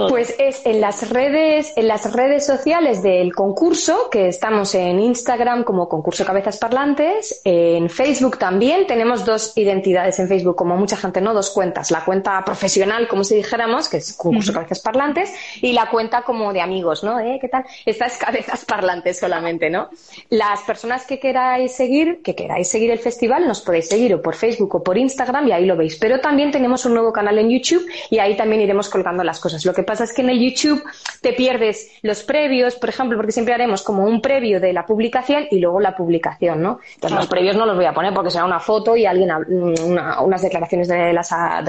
[0.01, 0.11] todo.
[0.11, 5.65] Pues es en las redes, en las redes sociales del concurso, que estamos en Instagram
[5.65, 11.21] como concurso Cabezas Parlantes, en Facebook también tenemos dos identidades en Facebook, como mucha gente
[11.21, 15.73] no, dos cuentas, la cuenta profesional, como si dijéramos, que es concurso Cabezas Parlantes, y
[15.73, 17.19] la cuenta como de amigos, ¿no?
[17.21, 17.39] ¿Eh?
[17.41, 17.65] ¿Qué tal?
[17.85, 19.91] Esta es Cabezas Parlantes solamente, ¿no?
[20.29, 24.35] Las personas que queráis seguir, que queráis seguir el festival, nos podéis seguir o por
[24.35, 25.97] Facebook o por Instagram y ahí lo veis.
[25.97, 29.65] Pero también tenemos un nuevo canal en YouTube y ahí también iremos colgando las cosas.
[29.65, 30.83] Lo que pasa es que en el YouTube
[31.21, 35.47] te pierdes los previos, por ejemplo, porque siempre haremos como un previo de la publicación
[35.51, 36.79] y luego la publicación, ¿no?
[36.95, 40.21] Entonces los previos no los voy a poner porque será una foto y alguien una-
[40.23, 41.63] unas declaraciones de las ah,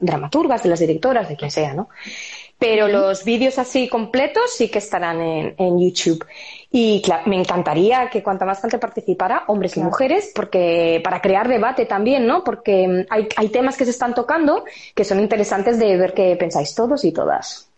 [0.00, 1.88] dramaturgas, de las directoras, de quien sea, ¿no?
[2.60, 6.24] Pero los vídeos así completos sí que estarán en, en YouTube.
[6.70, 11.86] Y me encantaría que cuanta más gente participara, hombres y mujeres, porque para crear debate
[11.86, 12.44] también, ¿no?
[12.44, 16.36] Porque mm, hay, hay temas que se están tocando que son interesantes de ver qué
[16.36, 17.70] pensáis todos y todas.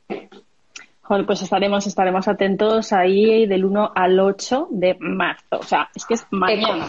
[1.27, 5.59] Pues estaremos, estaremos atentos ahí del 1 al 8 de marzo.
[5.61, 6.89] O sea, es que es mañana.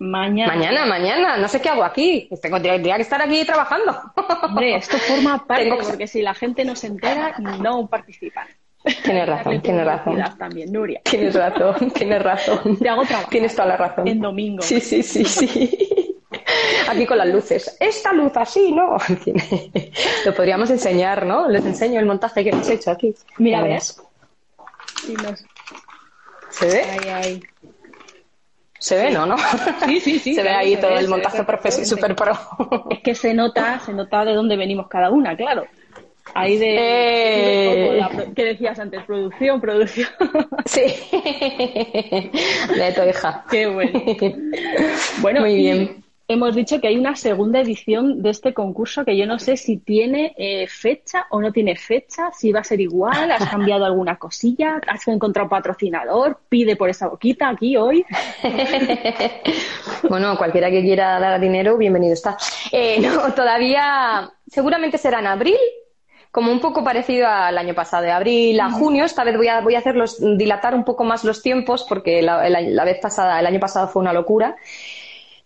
[0.00, 0.54] Mañana.
[0.54, 2.28] Mañana, mañana, no sé qué hago aquí.
[2.40, 3.98] Tengo, tendría que estar aquí trabajando.
[4.42, 8.46] Hombre, esto forma parte, Tengo que- porque si la gente no se entera, no participan.
[9.02, 10.22] Tienes razón, tienes razón.
[10.38, 11.00] también, Nuria.
[11.02, 12.76] Tienes razón, tienes razón.
[12.80, 13.28] Te hago trabajar.
[13.30, 14.06] Tienes toda la razón.
[14.06, 14.62] En domingo.
[14.62, 16.14] Sí, sí, sí, sí.
[16.88, 17.76] Aquí con las luces.
[17.80, 18.96] Esta luz así, ¿no?
[20.24, 21.48] Lo podríamos enseñar, ¿no?
[21.48, 23.14] Les enseño el montaje que hemos hecho aquí.
[23.38, 24.00] Mira, ¿ves?
[26.50, 26.82] ¿Se ve?
[26.84, 27.42] Ahí, ahí.
[28.88, 29.26] ¿Se ve, no?
[29.26, 29.36] ¿no?
[29.84, 32.32] Sí, sí, sí, Se ve ahí se todo ve, el montaje profesional, super pro.
[32.90, 35.66] Es que se nota, se nota de dónde venimos cada una, claro.
[36.34, 37.90] Ahí de, Eh.
[37.92, 39.02] de la pro- ¿qué decías antes?
[39.04, 40.08] Producción, producción.
[40.66, 40.82] Sí.
[42.74, 43.44] De tu hija.
[43.50, 44.02] Qué bueno.
[45.20, 46.04] Bueno, Muy bien.
[46.30, 49.78] Hemos dicho que hay una segunda edición de este concurso que yo no sé si
[49.78, 54.18] tiene eh, fecha o no tiene fecha, si va a ser igual, has cambiado alguna
[54.18, 58.04] cosilla, has encontrado patrocinador, pide por esa boquita aquí hoy.
[60.08, 62.36] Bueno, cualquiera que quiera dar dinero, bienvenido está.
[62.70, 65.56] Eh, no, todavía, seguramente será en abril,
[66.30, 69.04] como un poco parecido al año pasado, de abril a junio.
[69.04, 72.48] Esta vez voy a, voy a hacerlos, dilatar un poco más los tiempos porque la,
[72.48, 74.56] la vez pasada, el año pasado fue una locura.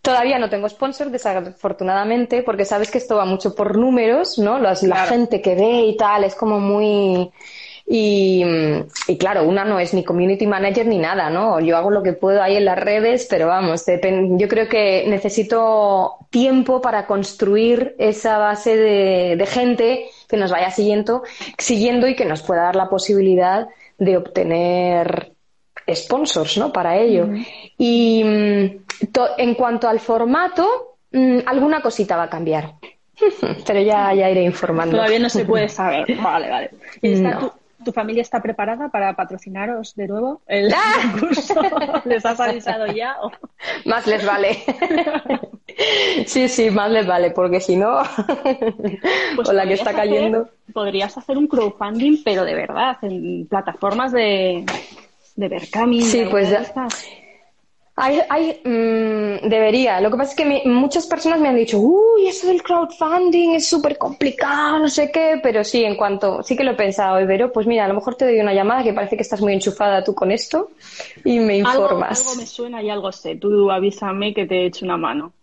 [0.02, 4.58] Todavía no tengo sponsor, desafortunadamente, porque sabes que esto va mucho por números, ¿no?
[4.58, 4.74] La
[5.06, 7.30] gente que ve y tal es como muy...
[7.86, 8.44] Y,
[9.06, 11.60] y, claro, una no es ni community manager ni nada, ¿no?
[11.60, 16.16] Yo hago lo que puedo ahí en las redes, pero vamos, yo creo que necesito
[16.30, 21.22] tiempo para construir esa base de, de gente que nos vaya siguiendo,
[21.58, 25.31] siguiendo y que nos pueda dar la posibilidad de obtener
[25.92, 26.72] sponsors, ¿no?
[26.72, 27.28] Para ello.
[27.78, 28.70] Y mm,
[29.38, 32.74] en cuanto al formato, mm, alguna cosita va a cambiar.
[33.66, 34.96] Pero ya, ya iré informando.
[34.96, 36.16] Todavía no se puede saber.
[36.22, 36.70] Vale, vale.
[37.84, 41.14] tu, familia está preparada para patrocinaros de nuevo el ¡Ah!
[41.18, 41.60] curso?
[42.04, 43.16] ¿Les has avisado ya?
[43.84, 44.62] Más les vale.
[46.26, 48.02] Sí, sí, más les vale, porque si no,
[49.34, 50.48] pues con la que está cayendo.
[50.72, 54.64] podrías hacer un crowdfunding, pero de verdad, en plataformas de,
[55.36, 56.02] de Berkami.
[56.02, 56.64] Sí, pues ya.
[57.94, 60.00] Hay, hay mm, debería.
[60.00, 63.68] Lo que pasa es que muchas personas me han dicho, uy, eso del crowdfunding es
[63.68, 67.52] súper complicado, no sé qué, pero sí, en cuanto, sí que lo he pensado, pero
[67.52, 70.02] pues mira, a lo mejor te doy una llamada que parece que estás muy enchufada
[70.02, 70.70] tú con esto
[71.22, 72.20] y me informas.
[72.20, 73.36] Algo, me suena y algo sé.
[73.36, 75.34] Tú avísame que te he hecho una mano.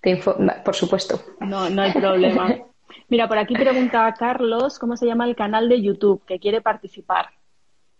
[0.00, 1.20] Te por supuesto.
[1.40, 2.54] No, no hay problema.
[3.08, 7.30] Mira, por aquí pregunta Carlos cómo se llama el canal de YouTube que quiere participar.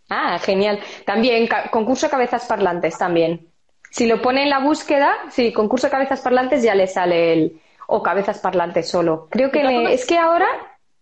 [0.08, 0.80] Ah, genial.
[1.06, 3.48] También, concurso Cabezas Parlantes también.
[3.90, 8.02] Si lo pone en la búsqueda, sí, concurso Cabezas Parlantes ya le sale el o
[8.02, 9.28] Cabezas Parlantes solo.
[9.30, 10.46] Creo que es que ahora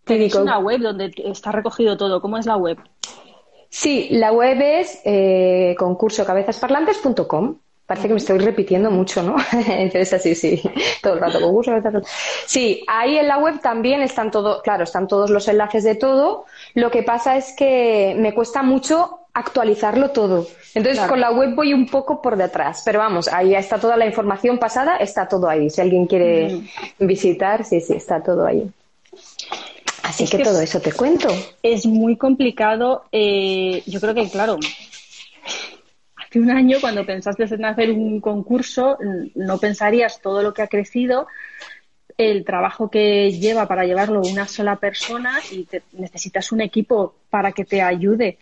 [0.07, 2.21] Es una web donde está recogido todo.
[2.21, 2.79] ¿Cómo es la web?
[3.69, 7.57] Sí, la web es eh, concursocabezasparlantes.com.
[7.87, 9.37] Parece que me estoy repitiendo mucho, ¿no?
[9.69, 10.63] Entonces así, sí,
[11.03, 11.73] todo el rato concurso.
[12.47, 16.45] Sí, ahí en la web también están todo, claro, están todos los enlaces de todo.
[16.75, 20.47] Lo que pasa es que me cuesta mucho actualizarlo todo.
[20.75, 24.07] Entonces con la web voy un poco por detrás, pero vamos, ahí está toda la
[24.07, 25.71] información pasada, está todo ahí.
[25.71, 26.63] Si alguien quiere
[26.99, 28.71] visitar, sí, sí, está todo ahí.
[30.03, 31.29] Así que, todo eso te cuento.
[31.63, 33.05] Es muy complicado.
[33.13, 34.59] Eh, yo creo que, claro,
[36.39, 38.99] un año, cuando pensaste en hacer un concurso,
[39.35, 41.27] no pensarías todo lo que ha crecido,
[42.19, 47.65] el trabajo que lleva para llevarlo una sola persona y necesitas un equipo para que
[47.65, 48.39] te ayude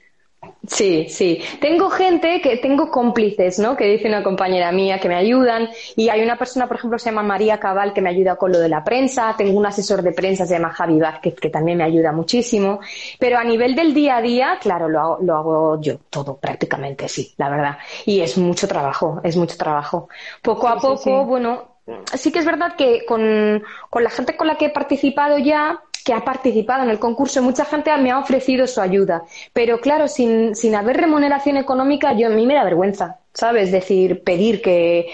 [0.67, 1.43] Sí, sí.
[1.61, 3.77] Tengo gente que tengo cómplices, ¿no?
[3.77, 5.69] Que dice una compañera mía que me ayudan.
[5.97, 8.59] Y hay una persona, por ejemplo, se llama María Cabal, que me ayuda con lo
[8.59, 9.35] de la prensa.
[9.37, 12.81] Tengo un asesor de prensa, se llama Javi Vázquez, que también me ayuda muchísimo.
[13.19, 17.09] Pero a nivel del día a día, claro, lo hago, lo hago yo todo, prácticamente,
[17.09, 17.79] sí, la verdad.
[18.07, 20.09] Y es mucho trabajo, es mucho trabajo.
[20.43, 21.80] Poco a poco, bueno,
[22.15, 25.83] sí que es verdad que con, con la gente con la que he participado ya,
[26.11, 30.09] que ha participado en el concurso, mucha gente me ha ofrecido su ayuda, pero claro,
[30.09, 33.71] sin, sin haber remuneración económica, yo a mí me da vergüenza, ¿sabes?
[33.71, 35.07] Decir, pedir que,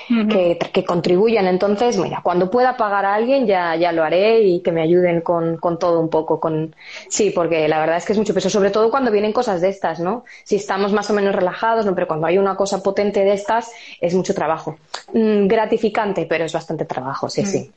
[0.73, 1.49] que, contribuyan.
[1.49, 5.21] Entonces, mira, cuando pueda pagar a alguien ya, ya lo haré y que me ayuden
[5.21, 6.41] con, con todo un poco.
[6.41, 6.75] Con...
[7.11, 9.69] Sí, porque la verdad es que es mucho peso, sobre todo cuando vienen cosas de
[9.69, 10.25] estas, ¿no?
[10.45, 13.71] Si estamos más o menos relajados, no, pero cuando hay una cosa potente de estas,
[14.01, 14.79] es mucho trabajo.
[15.13, 17.71] Mm, gratificante, pero es bastante trabajo, sí, sí.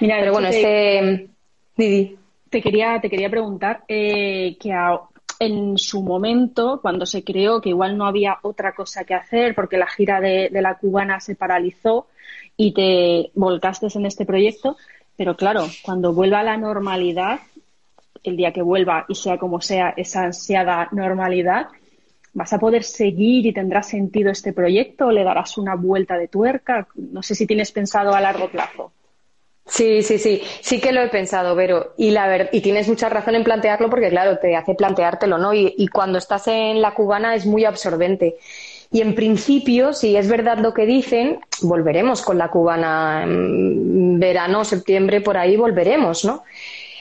[0.00, 1.30] Mira, pero bueno, este...
[1.74, 2.18] Didi.
[2.50, 4.72] Te quería, te quería preguntar eh, que
[5.38, 9.76] en su momento, cuando se creó que igual no había otra cosa que hacer porque
[9.76, 12.06] la gira de, la cubana se paralizó
[12.56, 14.76] y te volcaste en este proyecto,
[15.16, 17.40] pero claro, cuando vuelva a la normalidad,
[18.22, 21.68] el día que vuelva y sea como sea esa ansiada normalidad,
[22.32, 26.88] ¿vas a poder seguir y tendrá sentido este proyecto le darás una vuelta de tuerca?
[26.94, 28.92] No sé si tienes pensado a largo plazo.
[29.68, 31.92] Sí, sí, sí, sí que lo he pensado, Vero.
[31.96, 35.52] Y, la ver y tienes mucha razón en plantearlo porque, claro, te hace planteártelo, ¿no?
[35.54, 38.36] Y, y cuando estás en la cubana es muy absorbente.
[38.92, 44.64] Y en principio, si es verdad lo que dicen, volveremos con la cubana en verano,
[44.64, 46.44] septiembre, por ahí volveremos, ¿no?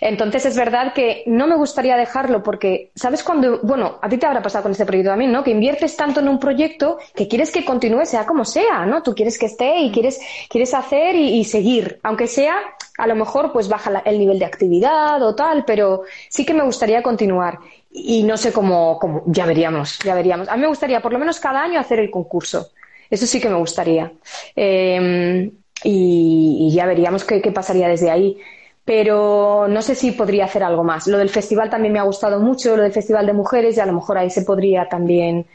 [0.08, 4.28] Entonces es verdad que no me gustaría dejarlo porque, ¿sabes cuando, bueno, a ti te
[4.28, 5.44] habrá pasado con este proyecto también, ¿no?
[5.44, 9.02] Que inviertes tanto en un proyecto que quieres que continúe sea como sea, ¿no?
[9.02, 12.56] Tú quieres que esté y quieres, quieres hacer y, seguir, aunque sea,
[13.00, 16.64] a lo mejor pues baja el nivel de actividad o tal, pero sí que me
[16.64, 17.58] gustaría continuar.
[17.90, 20.50] Y no sé cómo, cómo, ya veríamos, ya veríamos.
[20.50, 22.70] A mí me gustaría por lo menos cada año hacer el concurso.
[23.10, 24.12] Eso sí que me gustaría.
[24.56, 25.52] Eh,
[25.84, 28.38] y, ya veríamos qué, qué pasaría desde ahí
[28.86, 31.08] pero no sé si podría hacer algo más.
[31.08, 33.86] Lo del festival también me ha gustado mucho, lo del festival de mujeres, y a
[33.88, 35.48] lo mejor ahí se podría también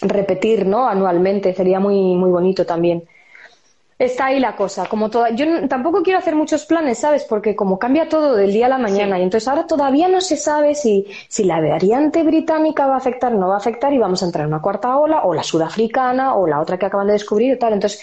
[0.00, 0.88] repetir, ¿no?
[0.88, 3.04] Anualmente, sería muy, muy bonito también.
[3.98, 5.30] Está ahí la cosa, como toda.
[5.30, 7.24] Yo tampoco quiero hacer muchos planes, ¿sabes?
[7.24, 10.36] Porque como cambia todo del día a la mañana, y entonces ahora todavía no se
[10.36, 13.98] sabe si, si la variante británica va a afectar o no va a afectar y
[13.98, 17.06] vamos a entrar en una cuarta ola, o la sudafricana, o la otra que acaban
[17.06, 17.74] de descubrir y tal.
[17.74, 18.02] Entonces,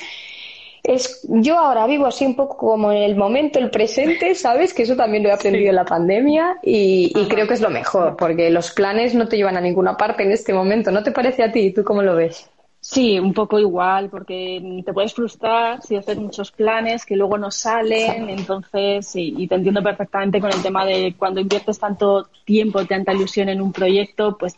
[0.93, 4.73] es, yo ahora vivo así un poco como en el momento, el presente, ¿sabes?
[4.73, 7.69] Que eso también lo he aprendido en la pandemia y, y creo que es lo
[7.69, 10.91] mejor, porque los planes no te llevan a ninguna parte en este momento.
[10.91, 11.71] ¿No te parece a ti?
[11.71, 12.49] ¿Tú cómo lo ves?
[12.81, 17.51] Sí, un poco igual, porque te puedes frustrar si haces muchos planes que luego no
[17.51, 22.85] salen, entonces, sí, y te entiendo perfectamente con el tema de cuando inviertes tanto tiempo,
[22.85, 24.55] tanta ilusión en un proyecto, pues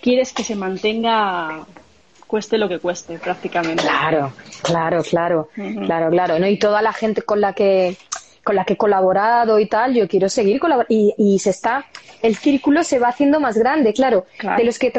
[0.00, 1.66] quieres que se mantenga
[2.32, 3.82] cueste lo que cueste, prácticamente.
[3.82, 5.50] Claro, claro, claro,
[5.84, 6.46] claro, claro, ¿no?
[6.46, 7.98] Y toda la gente con la que
[8.44, 10.92] con la que he colaborado y tal, yo quiero seguir colaborando.
[10.94, 11.86] Y, y, se está,
[12.22, 14.26] el círculo se va haciendo más grande, claro.
[14.56, 14.92] De los que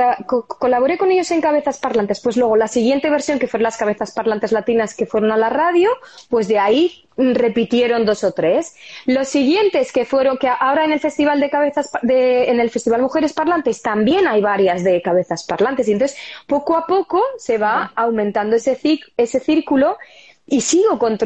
[0.48, 4.12] colaboré con ellos en Cabezas Parlantes, pues luego la siguiente versión, que fueron las Cabezas
[4.12, 5.90] Parlantes Latinas que fueron a la radio,
[6.30, 8.76] pues de ahí repitieron dos o tres.
[9.06, 13.02] Los siguientes que fueron, que ahora en el Festival de Cabezas, de, en el Festival
[13.02, 15.88] Mujeres Parlantes también hay varias de Cabezas Parlantes.
[15.88, 16.18] Y entonces,
[16.48, 18.78] poco a poco se va aumentando ese,
[19.18, 19.98] ese círculo
[20.46, 21.18] y sigo con,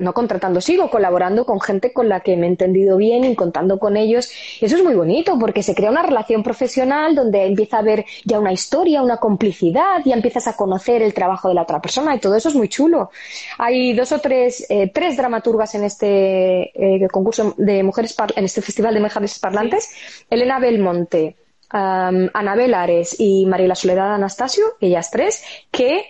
[0.00, 3.78] no contratando, sigo colaborando con gente con la que me he entendido bien y contando
[3.78, 4.30] con ellos.
[4.60, 8.04] Y eso es muy bonito porque se crea una relación profesional donde empieza a haber
[8.24, 12.14] ya una historia, una complicidad, ya empiezas a conocer el trabajo de la otra persona
[12.14, 13.10] y todo eso es muy chulo.
[13.58, 18.62] Hay dos o tres, eh, tres dramaturgas en este eh, concurso de mujeres, en este
[18.62, 19.90] festival de mujeres parlantes.
[20.28, 21.36] Elena Belmonte,
[21.70, 26.04] Anabel Ares y Mariela Soledad Anastasio, ellas tres, que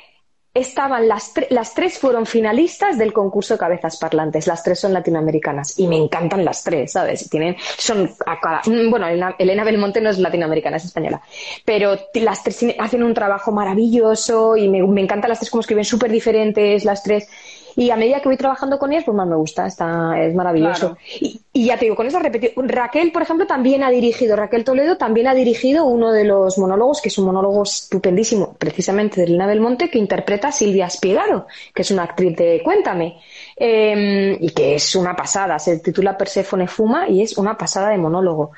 [0.54, 4.46] estaban las, las tres fueron finalistas del concurso Cabezas Parlantes.
[4.46, 7.28] Las tres son latinoamericanas y me encantan las tres, ¿sabes?
[7.30, 9.06] Tienen, son mm, bueno,
[9.38, 11.22] Elena, Belmonte no es latinoamericana, es española,
[11.64, 15.84] pero las tres hacen un trabajo maravilloso y me, me encantan las tres como escriben
[15.84, 17.28] súper diferentes, las tres.
[17.76, 20.96] Y a medida que voy trabajando con ellas, pues más me gusta, está, es maravilloso.
[21.20, 22.52] Y, ya te digo, con eso repetido.
[22.56, 27.00] Raquel, por ejemplo, también ha dirigido, Raquel Toledo también ha dirigido uno de los monólogos,
[27.00, 31.90] que es un monólogo estupendísimo, precisamente de Lina Belmonte, que interpreta Silvia Spiegaro, que es
[31.90, 33.20] una actriz de Cuéntame.
[33.56, 37.98] Em, y que es una pasada, se titula Perséfone Fuma y es una pasada de
[37.98, 38.52] monólogo.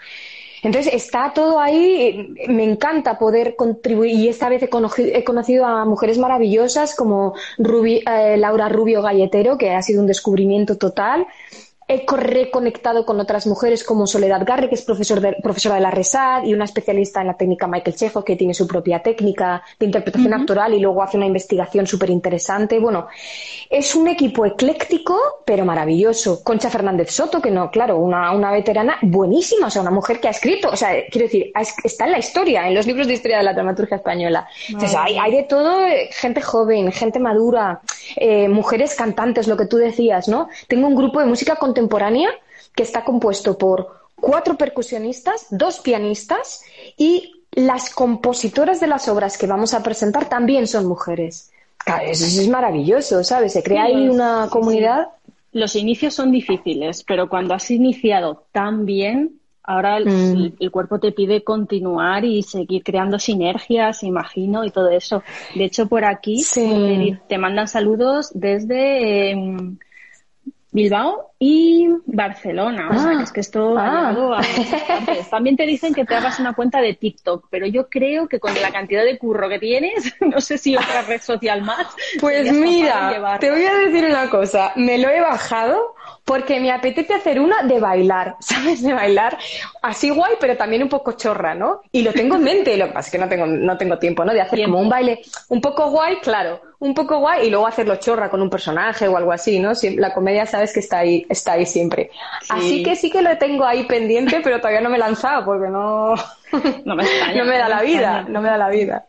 [0.64, 4.70] Entonces está todo ahí, me encanta poder contribuir y esta vez he
[5.24, 11.26] conocido, a mujeres maravillosas como eh, Laura Rubio Galletero, que ha sido un descubrimiento total.
[11.86, 15.90] He reconectado con otras mujeres como Soledad Garre, que es profesor de, profesora de la
[15.90, 19.86] RESAD y una especialista en la técnica Michael Chejo, que tiene su propia técnica de
[19.86, 22.78] interpretación actoral y luego hace una investigación súper interesante.
[22.78, 23.08] Bueno,
[23.68, 26.42] es un equipo ecléctico, pero maravilloso.
[26.42, 30.28] Concha Fernández Soto, que no, claro, una, una veterana buenísima, o sea, una mujer que
[30.28, 33.38] ha escrito, o sea, quiero decir, está en la historia, en los libros de historia
[33.38, 34.48] de la dramaturgia española.
[34.68, 37.80] Entonces, hay, hay, de todo, eh, gente joven, gente madura,
[38.16, 40.48] eh, mujeres cantantes, lo que tú decías, ¿no?
[40.68, 42.30] Tengo un grupo de música con contemporánea
[42.74, 46.62] que está compuesto por cuatro percusionistas, dos pianistas
[46.96, 51.50] y las compositoras de las obras que vamos a presentar también son mujeres.
[52.06, 53.52] eso es maravilloso, ¿sabes?
[53.52, 55.08] Se crea ahí una comunidad.
[55.52, 60.70] Los inicios son difíciles, pero cuando has iniciado tan bien, ahora el, mm.
[60.70, 65.22] cuerpo te pide continuar y seguir creando sinergias, imagino, y todo eso.
[65.54, 66.42] De hecho, por aquí
[67.28, 69.78] te, mandan saludos desde em,
[70.74, 72.88] Bilbao y Barcelona.
[72.90, 74.40] O sea, que es que esto ha ah.
[75.30, 78.52] También te dicen que te hagas una cuenta de TikTok, pero yo creo que con
[78.60, 81.86] la cantidad de curro que tienes, no sé si otra red social más.
[82.20, 84.72] Pues mira, te voy a decir una cosa.
[84.74, 85.94] Me lo he bajado
[86.24, 88.82] porque me apetece hacer una de bailar, ¿sabes?
[88.82, 89.38] De bailar
[89.80, 91.82] así guay, pero también un poco chorra, ¿no?
[91.92, 94.24] Y lo tengo en mente, lo que pasa es que no tengo, no tengo tiempo,
[94.24, 94.32] ¿no?
[94.32, 95.20] De hacer como un baile
[95.50, 99.16] un poco guay, claro, un poco guay y luego hacerlo chorra con un personaje o
[99.16, 99.72] algo así, ¿no?
[99.96, 102.10] La comedia sabes que está ahí, está ahí siempre.
[102.50, 105.68] Así que sí que lo tengo ahí pendiente, pero todavía no me he lanzado porque
[105.68, 106.14] no,
[106.84, 107.04] no, me,
[107.36, 109.06] no me da la vida, no me da la vida.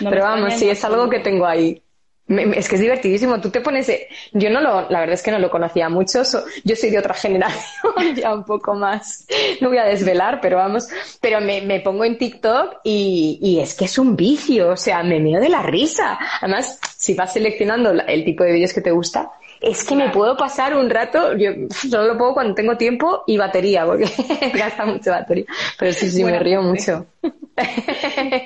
[0.00, 1.82] pero vamos, sí, es algo que tengo ahí
[2.28, 3.40] es que es divertidísimo.
[3.40, 3.90] Tú te pones.
[4.32, 4.88] Yo no lo.
[4.90, 6.22] La verdad es que no lo conocía mucho.
[6.64, 9.26] yo soy de otra generación, ya un poco más.
[9.60, 10.88] No voy a desvelar, pero vamos.
[11.20, 14.70] Pero me, me pongo en TikTok y, y, es que es un vicio.
[14.70, 16.18] O sea, me meo de la risa.
[16.40, 20.36] Además, si vas seleccionando el tipo de vídeos que te gusta, es que me puedo
[20.36, 21.36] pasar un rato.
[21.36, 24.06] Yo solo lo puedo cuando tengo tiempo y batería, porque
[24.54, 25.46] gasta mucha batería.
[25.78, 27.06] Pero sí, sí, me río mucho.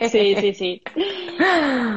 [0.09, 0.83] Sí, sí, sí.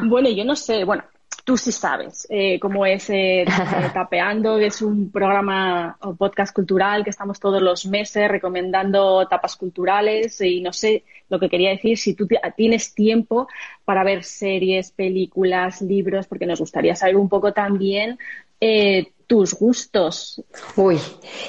[0.06, 0.84] Bueno, yo no sé.
[0.84, 1.04] Bueno,
[1.44, 3.46] tú sí sabes eh, cómo es eh,
[3.94, 9.56] Tapeando, que es un programa o podcast cultural que estamos todos los meses recomendando tapas
[9.56, 13.48] culturales y no sé lo que quería decir, si tú tienes tiempo
[13.86, 18.18] para ver series, películas, libros, porque nos gustaría saber un poco también
[18.60, 20.44] eh, tus gustos.
[20.76, 21.00] Uy,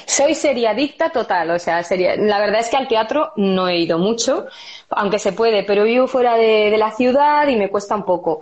[0.07, 3.99] soy seriadicta total, o sea, sería, la verdad es que al teatro no he ido
[3.99, 4.47] mucho,
[4.89, 8.41] aunque se puede, pero vivo fuera de, la ciudad y me cuesta un poco.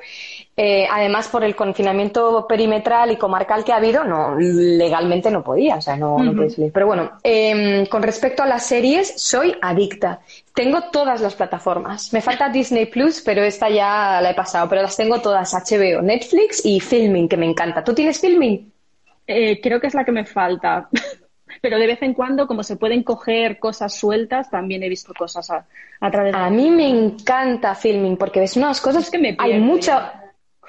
[0.55, 5.75] Eh, además, por el confinamiento perimetral y comarcal que ha habido, no, legalmente no podía,
[5.75, 6.71] o sea, no, puedes ir.
[6.71, 10.21] Pero bueno, em, con respecto a las series, soy adicta.
[10.55, 12.13] Tengo todas las plataformas.
[12.13, 16.01] Me falta Disney Plus, pero esta ya la he pasado, pero las tengo todas, HBO,
[16.01, 17.83] Netflix y Filming, que me encanta.
[17.83, 18.72] ¿Tú tienes Filming?
[19.27, 20.89] Eh, creo que es la que me falta.
[21.61, 25.49] Pero de vez en cuando, como se pueden coger cosas sueltas, también he visto cosas
[25.51, 25.65] a,
[26.11, 26.39] través de...
[26.39, 30.19] A mí me encanta filming porque ves unas cosas que me Hay mucha...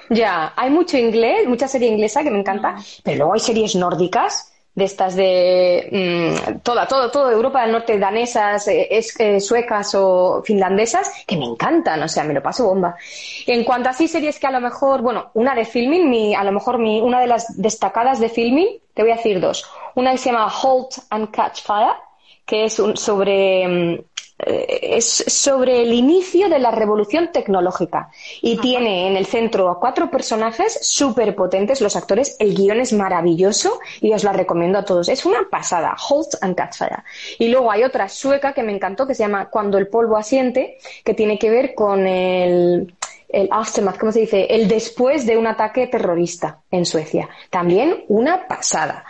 [0.09, 4.54] Ya, hay mucho inglés, mucha serie inglesa que me encanta, pero luego hay series nórdicas
[4.75, 5.89] de estas de
[6.51, 11.45] mm, toda, todo, todo Europa del Norte, danesas, eh, eh, suecas o finlandesas, que me
[11.45, 12.95] encantan, o sea, me lo paso bomba.
[13.47, 16.43] En cuanto a así series que a lo mejor, bueno, una de filming, mi, a
[16.43, 19.65] lo mejor mi, una de las destacadas de filming, te voy a decir dos.
[19.95, 21.95] Una que se llama Halt and Catch Fire,
[22.45, 23.99] que es un, sobre mm,
[24.37, 28.09] es sobre el inicio de la revolución tecnológica
[28.41, 32.91] y tiene en el centro a cuatro personajes súper potentes, los actores, el guion es
[32.91, 35.07] maravilloso y os la recomiendo a todos.
[35.07, 37.03] Es una pasada, Halt and Catch Fire.
[37.39, 40.77] Y luego hay otra sueca que me encantó que se llama Cuando el polvo asiente,
[41.03, 42.93] que tiene que ver con el,
[43.29, 44.47] el aftermath, ¿cómo se dice?
[44.49, 47.29] El después de un ataque terrorista en Suecia.
[47.49, 49.05] También una pasada.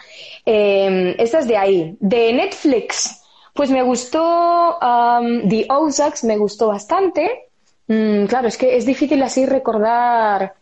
[0.45, 1.97] Eh, esta es de ahí.
[1.99, 3.24] De Netflix.
[3.55, 7.47] Pues me gustó um, The Ozarks, me gustó bastante.
[7.87, 10.55] Mm, claro, es que es difícil así recordar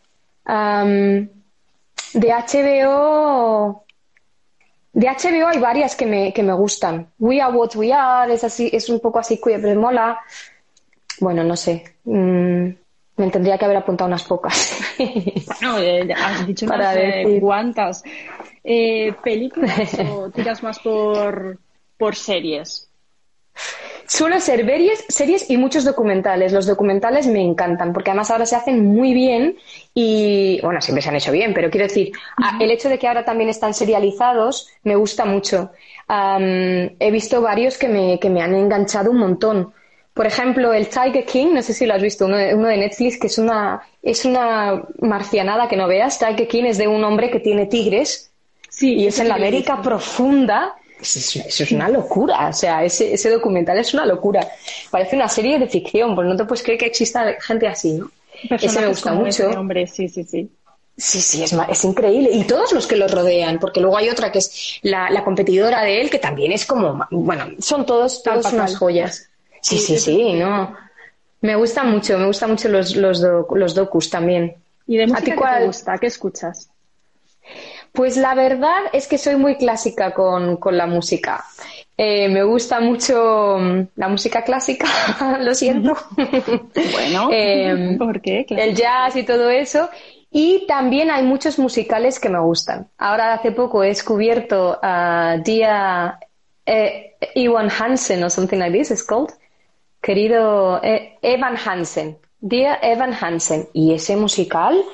[0.46, 1.26] um,
[2.14, 3.84] de HBO.
[4.92, 7.08] De HBO hay varias que me, que me gustan.
[7.18, 10.20] We Are What We Are, es así, es un poco así cuya, pero mola.
[11.18, 11.96] Bueno, no sé.
[12.04, 12.68] Mm,
[13.16, 14.70] me tendría que haber apuntado unas pocas.
[15.60, 18.04] Bueno, eh, has dicho Para unas cuantas.
[18.62, 21.58] Eh, ¿Películas o tiras más por,
[21.96, 22.88] por series?
[24.06, 26.52] Suelo ser series, series y muchos documentales.
[26.52, 29.56] Los documentales me encantan porque además ahora se hacen muy bien
[29.94, 32.12] y, bueno, siempre se han hecho bien, pero quiero decir,
[32.60, 35.70] el hecho de que ahora también están serializados me gusta mucho.
[36.08, 39.72] he visto varios que me, que me han enganchado un montón.
[40.12, 42.76] Por ejemplo, el Tiger King, no sé si lo has visto, uno de, uno de
[42.76, 46.18] Netflix, que es una, es una marcianada que no veas.
[46.18, 48.30] Tiger King es de un hombre que tiene tigres
[48.68, 53.30] sí, y es en la América profunda eso es, una locura, o sea, ese, ese
[53.30, 54.46] documental es una locura.
[54.90, 58.10] Parece una serie de ficción, pues no te puedes creer que exista gente así, ¿no?
[58.50, 59.50] ese me gusta mucho.
[59.50, 60.50] hombre, sí, sí, sí.
[60.96, 62.30] Sí, sí, es, es increíble.
[62.32, 65.82] Y todos los que lo rodean, porque luego hay otra que es la, la competidora
[65.82, 69.28] de él, que también es como, bueno, son todos, todos unas joyas.
[69.60, 70.76] Sí, sí, sí, no.
[71.40, 74.54] Me gusta mucho, me gustan mucho los, los, los docus también.
[74.86, 75.58] ¿Y de música ¿A ti cuál?
[75.60, 75.98] te gusta?
[75.98, 76.70] ¿Qué escuchas?
[77.94, 81.44] Pues la verdad es que soy muy clásica con, la música.
[81.96, 84.88] Eh, me gusta mucho mm, la música clásica,
[85.40, 85.96] lo siento.
[86.16, 88.46] Bueno, eh, ¿por qué?
[88.48, 89.88] El jazz y todo eso.
[90.32, 92.88] Y también hay muchos musicales que me gustan.
[92.98, 96.18] Ahora hace poco he descubierto a Dia
[96.66, 99.30] eh, Ewan Hansen o something like this, it's called.
[100.02, 102.18] Querido Evan Hansen.
[102.46, 103.68] Dear Evan Hansen.
[103.72, 104.84] Y ese musical,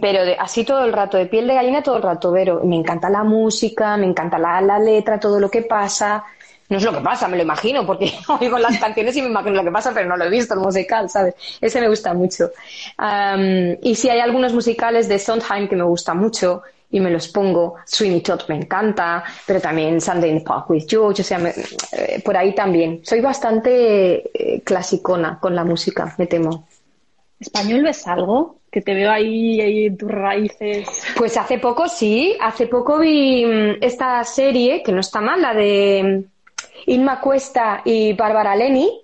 [0.00, 2.76] pero de, así todo el rato, de piel de gallina todo el rato, pero me
[2.76, 6.22] encanta la música, me encanta la, letra, todo lo que pasa.
[6.68, 9.56] No es lo que pasa, me lo imagino, porque oigo las canciones y me imagino
[9.56, 11.34] lo que pasa, pero no lo he visto el musical, ¿sabes?
[11.60, 12.50] Ese me gusta mucho.
[13.82, 17.74] y si hay algunos musicales de Sondheim que me gustan mucho y me los pongo.
[17.84, 22.22] Sweeney Todd me encanta, pero también Sunday in the Park with George, o sea, eh,
[22.24, 23.00] por ahí también.
[23.02, 26.68] Soy bastante eh, clasicona con la música, me temo.
[27.38, 28.60] ¿Español ves algo?
[28.70, 30.88] Que te veo ahí, ahí en tus raíces.
[31.16, 35.54] Pues hace poco sí, hace poco vi mm, esta serie, que no está mal, la
[35.54, 39.00] de mm, Inma Cuesta y Bárbara Leni.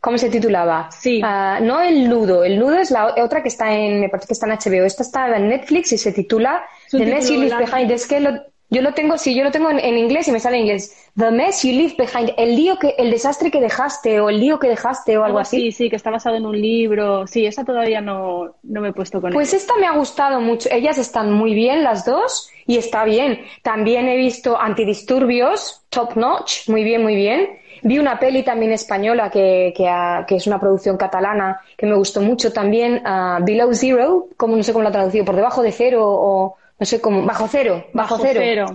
[0.00, 0.90] ¿Cómo se titulaba?
[0.90, 1.20] Sí.
[1.22, 4.32] Ah, no el nudo, el nudo es la otra que está en, me parece que
[4.32, 4.86] está en HBO.
[4.86, 7.90] Esta está en Netflix y se titula The Leave Behind.
[7.90, 8.40] Es que
[8.70, 10.96] yo lo tengo, sí, yo lo tengo en, inglés y me sale en inglés.
[11.16, 12.32] The mess you leave behind.
[12.36, 15.56] El lío que, el desastre que dejaste o el lío que dejaste o algo, así.
[15.56, 17.26] Sí, sí, que está basado en un libro.
[17.26, 20.68] Sí, esa todavía no, no me he puesto con Pues esta me ha gustado mucho.
[20.70, 23.40] Ellas están muy bien, las dos, y está bien.
[23.62, 27.58] También he visto Antidisturbios, Top Notch, muy bien, muy bien.
[27.82, 32.52] Vi una peli también española que, que, es una producción catalana que me gustó mucho
[32.52, 36.56] también, uh, Below Zero, como no sé cómo la traducido, por debajo de cero o
[36.80, 38.66] no sé cómo, bajo cero, bajo, cero.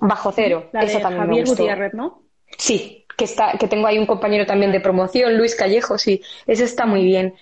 [0.00, 0.68] Bajo cero.
[0.72, 2.22] Esa también Javier Gutiérrez, ¿no?
[2.58, 6.64] Sí, que está, que tengo ahí un compañero también de promoción, Luis Callejo, sí, ese
[6.64, 7.34] está muy bien.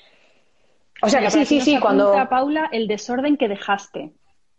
[1.02, 2.12] O sea, que sí, sí, sí, cuando.
[2.28, 4.12] Paula, el desorden que dejaste.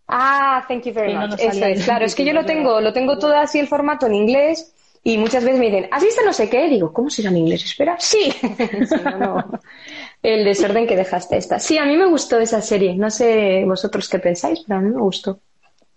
[0.08, 1.34] Ah, thank you very much.
[1.38, 4.16] Eso es, claro, es que yo lo tengo, lo tengo todo así el formato en
[4.16, 6.68] inglés y muchas veces me dicen, ¿has visto no sé qué?
[6.68, 7.64] Digo, ¿cómo será en inglés?
[7.64, 8.34] Espera, sí.
[10.24, 11.60] El desorden que dejaste esta.
[11.60, 12.96] Sí, a mí me gustó esa serie.
[12.96, 15.40] No sé vosotros qué pensáis, pero a mí me gustó.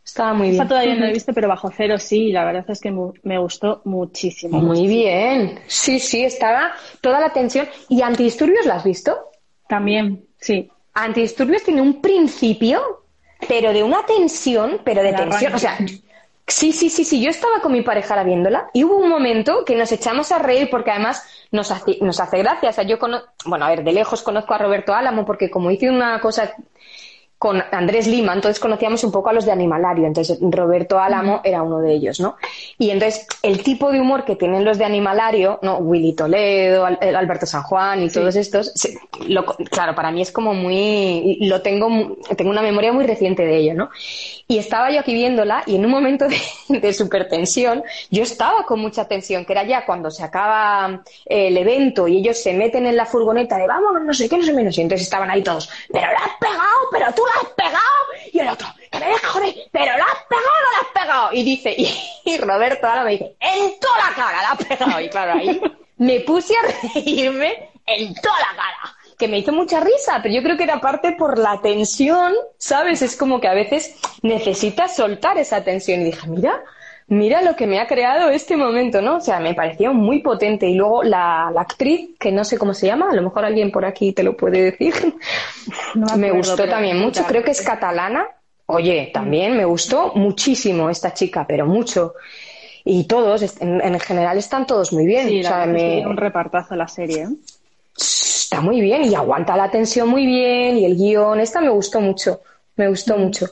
[0.05, 0.69] Estaba muy bien.
[0.69, 2.31] todavía no he visto, pero bajo cero sí.
[2.31, 4.61] La verdad es que me gustó muchísimo.
[4.61, 5.61] Muy bien.
[5.67, 7.69] Sí, sí, estaba toda la tensión.
[7.89, 9.31] ¿Y Antidisturbios la has visto?
[9.69, 10.71] También, sí.
[10.93, 13.05] Antidisturbios tiene un principio,
[13.49, 15.55] pero de una tensión, pero de tensión.
[15.55, 15.79] O sea,
[16.47, 17.23] Sí, sí, sí, sí.
[17.23, 20.69] Yo estaba con mi pareja viéndola y hubo un momento que nos echamos a reír
[20.71, 22.69] porque además nos hace, nos hace gracia.
[22.69, 25.71] O sea, yo conozco, bueno, a ver, de lejos conozco a Roberto Álamo porque como
[25.71, 26.55] hice una cosa
[27.45, 31.63] con Andrés Lima, entonces conocíamos un poco a los de Animalario, entonces Roberto Álamo era
[31.63, 32.37] uno de ellos, ¿no?
[32.79, 35.77] Y entonces el tipo de humor que tienen los de Animalario, ¿no?
[35.77, 38.73] Willy Toledo, Alberto San Juan y todos estos,
[39.71, 43.75] claro, para mí es como muy, lo tengo, tengo una memoria muy reciente de ello,
[43.75, 43.91] ¿no?
[44.49, 46.39] Y estaba yo aquí viéndola y en un momento de,
[46.81, 51.59] de supertensión, yo estaba con mucha tensión, que era ya cuando se acaba eh, el
[51.59, 54.55] evento y ellos se meten en la furgoneta de vamos, no sé qué, no sé
[54.55, 58.05] menos, y entonces estaban ahí todos, pero la has pegado, pero tú la has pegado,
[58.33, 61.75] y el otro, deja joder, pero la has pegado, no la has pegado, y dice,
[62.25, 65.61] y, Roberto ahora me dice, en toda la cara la has pegado, y claro, ahí
[65.99, 66.63] me puse a
[66.95, 70.81] reírme en toda la cara que me hizo mucha risa, pero yo creo que era
[70.81, 73.03] parte por la tensión, ¿sabes?
[73.03, 76.01] Es como que a veces necesitas soltar esa tensión.
[76.01, 76.63] Y dije, mira,
[77.07, 79.17] mira lo que me ha creado este momento, ¿no?
[79.17, 80.69] O sea, me pareció muy potente.
[80.69, 83.85] Y luego la, actriz, que no sé cómo se llama, a lo mejor alguien por
[83.85, 84.95] aquí te lo puede decir,
[86.17, 87.25] me, gustó también mucho.
[87.25, 88.27] Creo que es catalana.
[88.67, 92.15] Oye, también me gustó muchísimo esta chica, pero mucho.
[92.85, 95.29] Y todos, en, general, están todos muy bien.
[95.29, 96.07] Sí, o sea, me...
[96.07, 97.23] un repartazo la serie.
[97.23, 97.29] ¿eh?
[97.97, 102.01] está muy bien y aguanta la tensión muy bien y el guion, esta me gustó
[102.01, 102.41] mucho,
[102.77, 103.21] me gustó mm.
[103.21, 103.47] mucho.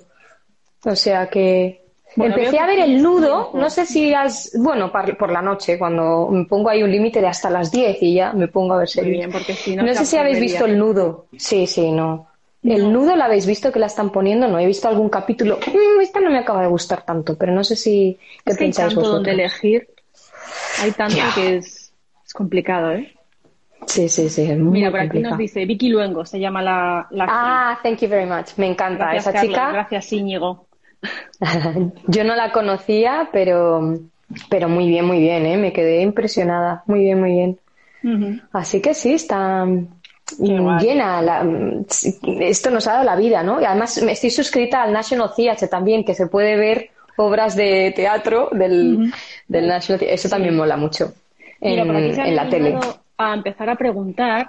[0.85, 1.82] O sea que
[2.17, 6.45] empecé a ver el nudo, no sé si has, bueno, por la noche, cuando me
[6.45, 9.29] pongo ahí un límite de hasta las 10 y ya me pongo a ver series.
[9.29, 11.27] no, sé si habéis visto el nudo.
[11.37, 12.29] Sí, sí, no.
[12.63, 15.59] El nudo la habéis visto que la están poniendo, no he visto algún capítulo.
[15.67, 18.65] Mm, esta no me acaba de gustar tanto, pero no sé si qué es que
[18.65, 19.89] pensáis hay tanto donde elegir.
[20.81, 21.93] Hay tanto que es,
[22.25, 23.13] es complicado, ¿eh?
[23.87, 24.47] Sí, sí, sí.
[24.55, 27.09] Mira, por aquí nos dice Vicky Luengo, se llama la.
[27.21, 28.51] ah, thank you very much.
[28.57, 29.73] Me encanta esa chica.
[29.73, 30.67] Gracias, Íñigo.
[32.07, 33.99] Yo no la conocía, pero,
[34.49, 35.57] pero muy bien, muy bien, ¿eh?
[35.57, 36.83] Me quedé impresionada.
[36.87, 37.59] Muy bien, muy bien.
[38.53, 39.65] Así que sí, está
[40.39, 41.45] llena.
[42.41, 43.61] esto nos ha dado la vida, ¿no?
[43.61, 47.93] Y además me estoy suscrita al National Theatre también, que se puede ver obras de
[47.95, 49.13] teatro del,
[49.47, 50.15] del National Theatre.
[50.15, 51.13] Eso también mola mucho
[51.61, 52.77] en la tele
[53.19, 54.49] a empezar a preguntar,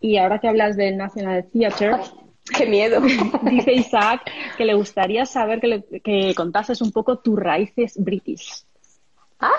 [0.00, 1.96] y ahora que hablas del National Theatre,
[2.44, 3.00] ¡Qué miedo!
[3.42, 8.64] Dice Isaac que le gustaría saber que, le, que contases un poco tus raíces british.
[9.40, 9.50] ¡Ah!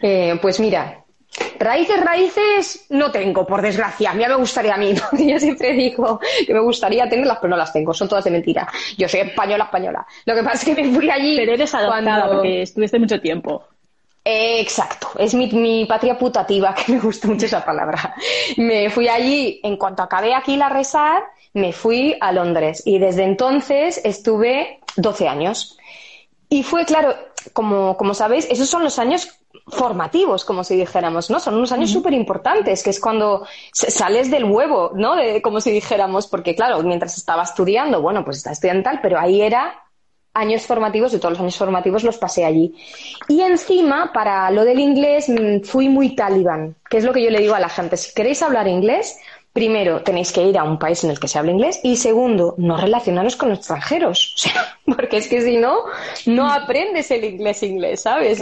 [0.00, 1.04] Eh, pues mira,
[1.58, 4.10] raíces, raíces no tengo, por desgracia.
[4.10, 7.56] A mí me gustaría a mí, yo siempre digo que me gustaría tenerlas, pero no
[7.56, 8.68] las tengo, son todas de mentira.
[8.96, 10.06] Yo soy española, española.
[10.24, 11.36] Lo que pasa es que me fui allí.
[11.36, 13.64] Pero eres adoptada porque estuviste mucho tiempo
[14.28, 18.14] exacto, es mi, patria putativa, que me gusta mucho esa palabra.
[18.56, 21.22] Me fui allí, en cuanto acabé aquí la rezar,
[21.56, 25.78] me fui a Londres y desde entonces estuve 12 años.
[26.50, 27.14] Y fue, claro,
[27.54, 31.40] como, como sabéis, esos son los años formativos, como si dijéramos, ¿no?
[31.40, 35.16] Son unos años súper importantes, que es cuando sales del huevo, ¿no?
[35.16, 39.18] De, como si dijéramos, porque claro, mientras estaba estudiando, bueno, pues está estudiando tal, pero
[39.18, 39.82] ahí era
[40.34, 42.74] años formativos, y todos los años formativos los pasé allí.
[43.28, 47.30] Y encima, para lo del inglés, mm, fui muy talibán, que es lo que yo
[47.30, 47.96] le digo a la gente.
[47.96, 49.18] Si queréis hablar inglés,
[49.56, 52.54] primero tenéis que ir a un país en el que se hable inglés y segundo,
[52.58, 54.36] no relacionaros con extranjeros.
[54.84, 55.78] porque es que si no,
[56.26, 58.38] no aprendes el inglés inglés, ¿sabes?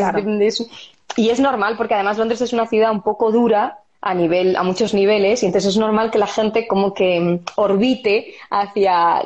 [1.17, 4.63] y es normal porque además Londres es una ciudad un poco dura a nivel, a
[4.63, 9.23] muchos niveles, y entonces es normal que la gente como que mm, orbite hacia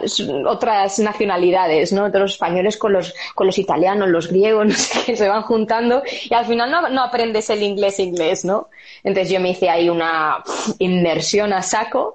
[0.47, 2.11] otras nacionalidades, ¿no?
[2.11, 6.05] De los españoles con los, con los italianos, los griegos, no sé se van juntando
[6.31, 8.69] y al final no, no aprendes el inglés inglés, ¿no?
[9.03, 10.45] Entonces yo me hice ahí una
[10.79, 12.15] inmersión a saco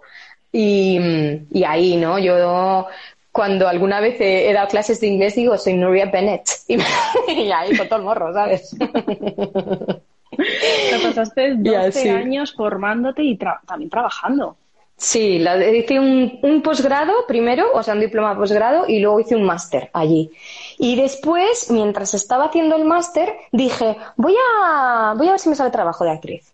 [0.49, 2.18] y, mm, y ahí, ¿no?
[2.18, 2.88] Yo
[3.34, 7.89] cuando alguna vez he, dado clases de inglés digo soy Nuria Bennett y ahí con
[7.89, 8.74] todo el morro, ¿sabes?
[10.90, 14.58] Te pasaste 12 años formándote y también trabajando.
[14.96, 19.90] Sí, hice un, posgrado primero, o sea, un diploma posgrado, y luego hice un máster
[19.92, 20.32] allí.
[20.78, 25.56] Y después, mientras estaba haciendo el máster, dije, voy a, voy a ver si me
[25.56, 26.54] sale trabajo de actriz.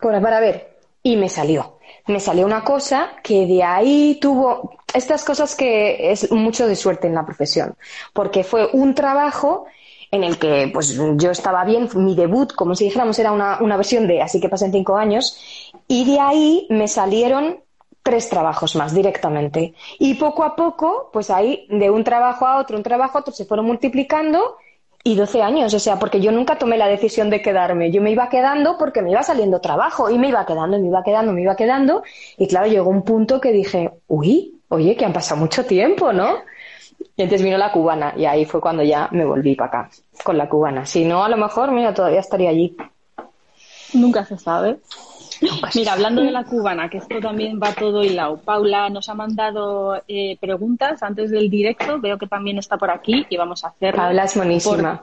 [0.00, 0.76] Para, para ver.
[1.04, 1.78] y me salió.
[2.08, 7.06] Me salió una cosa que de ahí tuvo estas cosas que es mucho de suerte
[7.06, 7.76] en la profesión,
[8.12, 9.66] porque fue un trabajo
[10.12, 13.76] en el que pues yo estaba bien, mi debut, como si dijéramos, era una, una
[13.78, 17.60] versión de Así que pasen cinco años, y de ahí me salieron
[18.02, 19.74] tres trabajos más directamente.
[19.98, 23.32] Y poco a poco, pues ahí de un trabajo a otro, un trabajo a otro,
[23.32, 24.56] se fueron multiplicando
[25.02, 27.90] y 12 años, o sea, porque yo nunca tomé la decisión de quedarme.
[27.90, 31.02] Yo me iba quedando porque me iba saliendo trabajo y me iba quedando, me iba
[31.02, 32.02] quedando, me iba quedando.
[32.36, 36.36] Y claro, llegó un punto que dije, uy, oye, que han pasado mucho tiempo, ¿no?
[37.16, 39.90] Y entonces vino la cubana y ahí fue cuando ya me volví para acá
[40.24, 40.86] con la cubana.
[40.86, 42.76] Si no, a lo mejor, mira, todavía estaría allí.
[43.94, 44.78] Nunca se sabe.
[45.74, 48.38] Mira, hablando de la cubana, que esto también va todo hilado.
[48.38, 52.00] Paula nos ha mandado eh, preguntas antes del directo.
[52.00, 53.94] Veo que también está por aquí y vamos a hacer.
[53.94, 55.02] Paula es monísima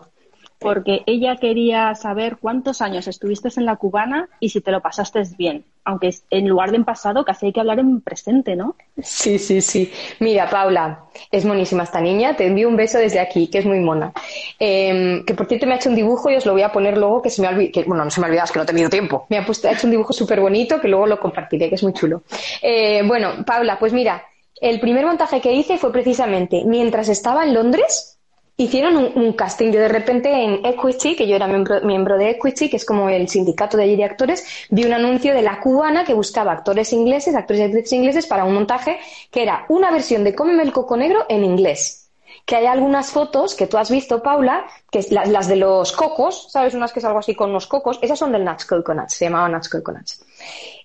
[0.59, 5.23] porque ella quería saber cuántos años estuviste en la cubana y si te lo pasaste
[5.37, 5.63] bien.
[5.85, 8.75] Aunque en lugar de en pasado, casi hay que hablar en presente, ¿no?
[9.01, 9.91] Sí, sí, sí.
[10.19, 12.35] Mira, Paula, es monísima esta niña.
[12.35, 14.11] Te envío un beso desde aquí, que es muy mona.
[14.59, 16.97] Em, que por cierto me ha hecho un dibujo y os lo voy a poner
[16.97, 17.87] luego, que se me ha olvidado.
[17.87, 19.25] Bueno, no se me ha olvidado, es que no he tenido tiempo.
[19.29, 21.83] Me ha, puesto, ha hecho un dibujo súper bonito que luego lo compartiré, que es
[21.83, 22.23] muy chulo.
[22.61, 24.23] Eh, bueno, Paula, pues mira,
[24.59, 28.18] el primer montaje que hice fue precisamente mientras estaba en Londres
[28.59, 29.71] hicieron un, casting.
[29.71, 33.29] Yo de repente en Equity, que yo era miembro, de Equity, que es como el
[33.29, 37.35] sindicato de allí de actores, vi un anuncio de la cubana que buscaba actores ingleses,
[37.35, 38.99] actores y actrices ingleses para un montaje
[39.31, 42.09] que era una versión de Cómeme el coco negro en inglés.
[42.45, 46.51] Que hay algunas fotos que tú has visto, Paula, que es las de los cocos,
[46.51, 46.73] ¿sabes?
[46.73, 49.53] Unas que es algo así con los cocos, esas son del Nuts Coconuts, se llamaban
[49.53, 50.25] Nuts Coconuts.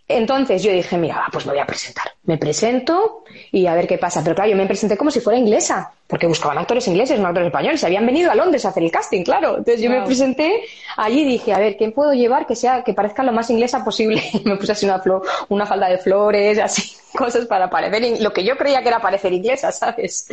[0.07, 2.13] Entonces yo dije, mira, pues me voy a presentar.
[2.25, 4.23] Me presento y a ver qué pasa.
[4.23, 7.47] Pero claro, yo me presenté como si fuera inglesa, porque buscaban actores ingleses, no actores
[7.47, 7.81] españoles.
[7.81, 9.59] Se habían venido a Londres a hacer el casting, claro.
[9.59, 10.63] Entonces yo me presenté
[10.97, 13.83] allí y dije, a ver, ¿quién puedo llevar que sea, que parezca lo más inglesa
[13.85, 14.23] posible?
[14.45, 16.83] me puse así una, flor, una falda de flores, así,
[17.17, 20.27] cosas para parecer, lo que yo creía que era parecer inglesa, ¿sabes?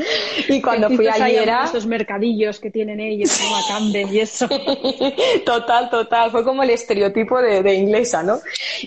[0.49, 1.65] Y cuando fui allí era...
[1.65, 4.49] Esos mercadillos que tienen ellos, como Camden y eso.
[5.45, 6.32] total, total.
[6.32, 8.39] Fue como el estereotipo de, de inglesa, ¿no?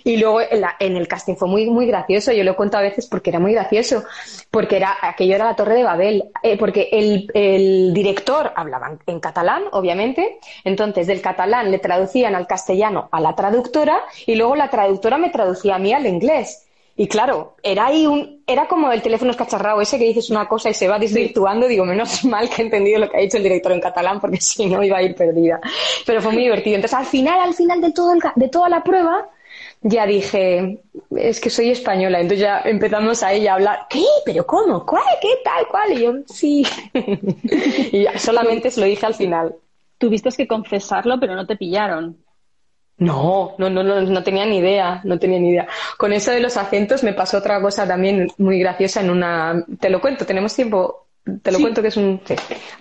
[0.03, 2.33] Y luego en la, en el casting fue muy, muy gracioso.
[2.33, 4.05] Yo lo he contado a veces porque era muy gracioso.
[4.51, 6.25] Porque era, aquello era la Torre de Babel.
[6.43, 10.39] Eh, porque el, el, director hablaba en catalán, obviamente.
[10.65, 15.31] Entonces, del catalán le traducían al castellano a la traductora y luego la traductora me
[15.31, 16.67] traducía a mí al inglés.
[16.97, 20.71] Y claro, era ahí un, era como el teléfono escacharrado ese que dices una cosa
[20.71, 21.67] y se va desvirtuando.
[21.67, 24.37] Digo, menos mal que he entendido lo que ha dicho el director en catalán, porque
[24.41, 25.61] si no iba a ir perdida.
[26.07, 26.77] Pero fue muy divertido.
[26.77, 29.29] Entonces, al final, al final de todo de toda la prueba,
[29.85, 30.83] ya dije,
[31.15, 32.19] es que soy española.
[32.19, 34.05] Entonces ya empezamos ahí a hablar, ¿qué?
[34.25, 34.85] ¿Pero cómo?
[34.85, 35.05] ¿Cuál?
[35.21, 35.67] ¿Qué tal?
[35.71, 35.93] ¿Cuál?
[35.93, 36.67] Y yo, sí.
[37.93, 39.55] y solamente se lo dije al final.
[39.99, 42.17] Tuviste que confesarlo, pero no te pillaron.
[42.97, 45.69] No, no, no, no, no tenía ni idea, no tenía ni idea.
[45.99, 49.91] Con eso de los acentos me pasó otra cosa también muy graciosa en una, te
[49.91, 51.04] lo cuento, tenemos tiempo,
[51.43, 52.21] te lo cuento que es un,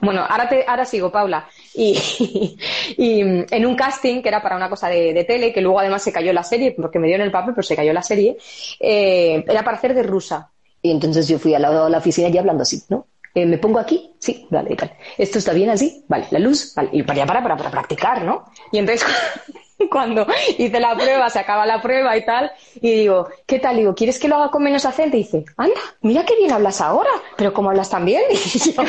[0.01, 1.47] Bueno, ahora te, ahora sigo, Paula.
[1.73, 1.97] Y,
[2.97, 6.11] y, en un casting que era para una cosa de, tele, que luego además se
[6.11, 8.37] cayó la serie, porque me dio en el papel, pero se cayó la serie,
[8.79, 10.51] eh, era para hacer de rusa.
[10.81, 13.07] Y entonces yo fui a la, a la oficina ya hablando así, ¿no?
[13.33, 14.13] Eh, ¿Me pongo aquí?
[14.19, 14.91] Sí, vale, y tal.
[15.17, 16.03] ¿Esto está bien así?
[16.07, 16.89] Vale, la luz, vale.
[16.91, 18.45] Y para, para, para, para practicar, ¿no?
[18.71, 19.07] Y entonces
[19.91, 20.25] cuando
[20.57, 23.77] hice la prueba, se acaba la prueba y tal, y digo, ¿qué tal?
[23.77, 25.17] Digo, ¿quieres que lo haga con menos acento?
[25.17, 28.23] Y dice, anda, mira qué bien hablas ahora, pero ¿cómo hablas tan bien?
[28.33, 28.83] Y yo,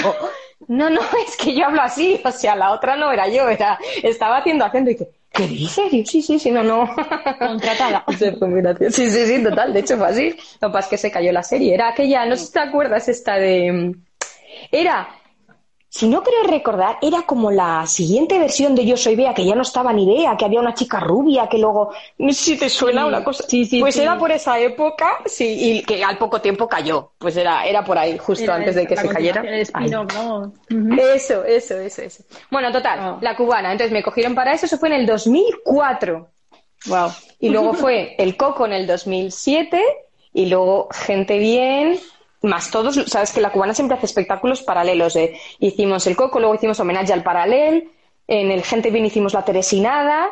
[0.69, 3.79] no, no, es que yo hablo así, o sea, la otra no era yo, era,
[4.03, 5.93] estaba haciendo acento y dice, ¿qué dices?
[5.93, 6.89] Y sí, sí, sí, no, no.
[7.39, 8.05] Contratada.
[8.91, 10.31] Sí, sí, sí, total, de hecho fue así.
[10.61, 11.75] Lo que pasa es que se cayó la serie.
[11.75, 13.95] Era aquella, no sé si te acuerdas esta de...
[14.71, 15.09] Era
[15.95, 19.55] si no creo recordar, era como la siguiente versión de Yo Soy Bea, que ya
[19.55, 21.93] no estaba ni Bea, que había una chica rubia, que luego,
[22.31, 23.45] si te suena una cosa.
[23.47, 27.13] Sí, sí, pues era por esa época, sí, y que al poco tiempo cayó.
[27.17, 29.45] Pues era, era por ahí, justo antes de que se cayera.
[29.89, 30.53] ¿no?
[31.15, 32.25] Eso, eso, eso, eso.
[32.51, 33.19] Bueno, total, oh.
[33.21, 33.71] la cubana.
[33.71, 36.29] Entonces me cogieron para eso, eso fue en el 2004.
[36.87, 37.13] Wow.
[37.39, 39.81] Y luego fue El Coco en el 2007,
[40.33, 42.01] y luego Gente Bien,
[42.45, 45.17] más todos, sabes que la cubana siempre hace espectáculos paralelos.
[45.17, 45.35] Eh.
[45.59, 47.91] Hicimos el Coco, luego hicimos homenaje al Paralel,
[48.27, 50.29] en el Gente Bien hicimos la Teresinada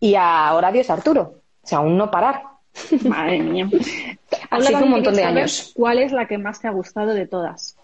[0.00, 1.42] y ahora Dios Arturo.
[1.62, 2.42] O sea, aún no parar.
[3.04, 3.68] Madre mía.
[4.50, 5.72] Así que un montón de años.
[5.74, 7.76] ¿Cuál es la que más te ha gustado de todas?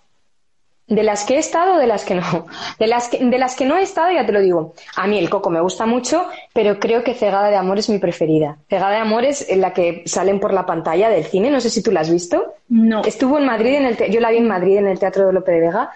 [0.88, 2.46] De las que he estado o de las que no.
[2.78, 4.74] De las que, de las que no he estado, ya te lo digo.
[4.96, 7.98] A mí el coco me gusta mucho, pero creo que Cegada de Amor es mi
[7.98, 8.58] preferida.
[8.68, 11.50] Cegada de Amor es la que salen por la pantalla del cine.
[11.50, 12.54] No sé si tú la has visto.
[12.68, 13.02] No.
[13.04, 15.52] Estuvo en Madrid, en el yo la vi en Madrid en el Teatro de Lope
[15.52, 15.90] de Vega.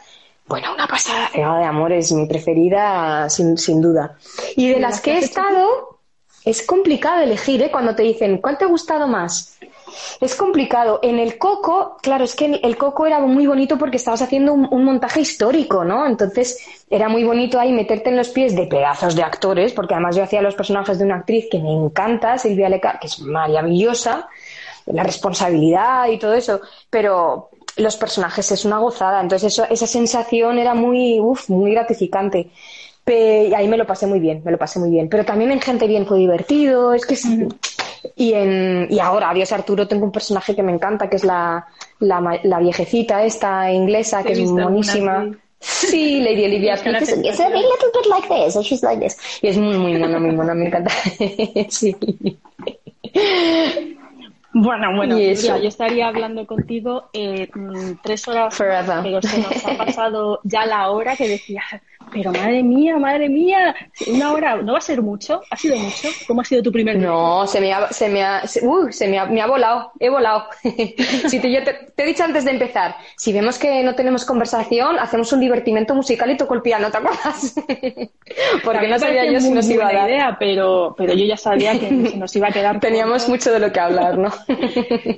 [0.46, 1.28] Bueno, una pasada.
[1.32, 4.16] Cegada de Amor es mi preferida, sin, sin duda.
[4.54, 5.98] Y de las que he estado,
[6.44, 7.70] es complicado elegir, ¿eh?
[7.70, 9.58] Cuando te dicen, ¿cuál te ha gustado más?
[10.20, 11.00] Es complicado.
[11.02, 14.84] En el Coco, claro, es que el Coco era muy bonito porque estabas haciendo un,
[14.84, 16.06] montaje histórico, ¿no?
[16.06, 20.16] Entonces era muy bonito ahí meterte en los pies de pedazos de actores, porque además
[20.16, 24.28] yo hacía los personajes de una actriz que me encanta, Silvia Leca, que es maravillosa,
[24.86, 29.20] la responsabilidad y todo eso, pero los personajes es una gozada.
[29.20, 32.50] Entonces eso, esa sensación era muy, uf, muy gratificante.
[33.06, 35.08] y ahí me lo pasé muy bien, me lo pasé muy bien.
[35.08, 37.16] Pero también en Gente Bien fue divertido, es que
[38.14, 41.66] y, en, y ahora, Adiós Arturo, tengo un personaje que me encanta, que es la,
[42.00, 45.30] la, la viejecita esta inglesa, que es monísima.
[45.58, 49.16] Sí, Lady Olivia es a little bit like this, she's like this.
[49.42, 50.90] Y es muy, muy mona, muy mona, me encanta.
[51.68, 51.96] sí.
[54.58, 59.00] Bueno, bueno, yo estaría hablando contigo eh, mm, tres horas, Forever.
[59.02, 61.62] pero se nos ha pasado ya la hora que decía,
[62.12, 63.74] pero madre mía, madre mía,
[64.06, 65.40] una hora, ¿no va a ser mucho?
[65.50, 66.08] ¿Ha sido mucho?
[66.26, 67.06] ¿Cómo ha sido tu primer día?
[67.06, 70.08] No, se me ha, se me ha, uh, se me ha, me ha volado, he
[70.08, 70.44] volado.
[70.62, 74.98] si te, yo te, he dicho antes de empezar, si vemos que no tenemos conversación,
[74.98, 77.54] hacemos un divertimento musical y toco el piano, ¿te acuerdas?
[78.64, 80.08] Porque no sabía yo si nos iba a dar.
[80.08, 82.80] idea, pero, pero yo ya sabía que nos iba a quedar.
[82.80, 84.30] Teníamos mucho de lo que hablar, ¿no?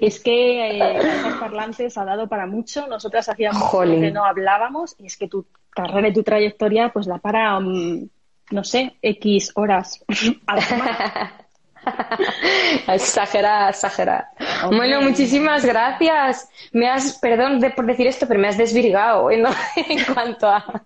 [0.01, 5.07] es que eh, los parlantes ha dado para mucho, nosotras hacíamos que no hablábamos y
[5.07, 5.45] es que tú
[5.83, 8.09] carrera y tu trayectoria, pues la para, mm,
[8.51, 10.05] no sé, X horas.
[12.89, 14.31] exagera, exagera.
[14.67, 16.49] Bueno, muchísimas gracias.
[16.73, 19.45] Me has, perdón por decir esto, pero me has desvirgado en
[20.15, 20.85] cuanto a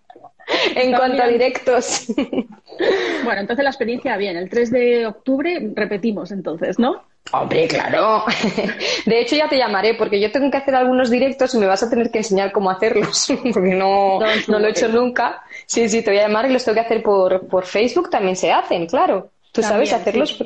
[0.75, 2.07] en cuanto a directos.
[3.25, 4.37] Bueno, entonces la experiencia bien.
[4.37, 7.03] El 3 de octubre repetimos entonces, ¿no?
[7.31, 8.25] Hombre, claro.
[9.07, 11.83] De hecho, ya te llamaré porque yo tengo que hacer algunos directos y me vas
[11.83, 14.19] a tener que enseñar cómo hacerlos porque no,
[14.49, 15.43] no lo he hecho nunca.
[15.67, 18.09] Sí, sí, te voy a llamar y los tengo que hacer por, por Facebook.
[18.11, 19.31] También se hacen, claro.
[19.53, 20.43] Tú sabes hacerlos.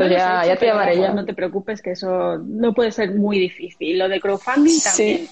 [0.00, 1.12] Pues ya, ya te llamaré ya.
[1.12, 3.98] No te preocupes que eso no puede ser muy difícil.
[3.98, 5.28] Lo de crowdfunding también.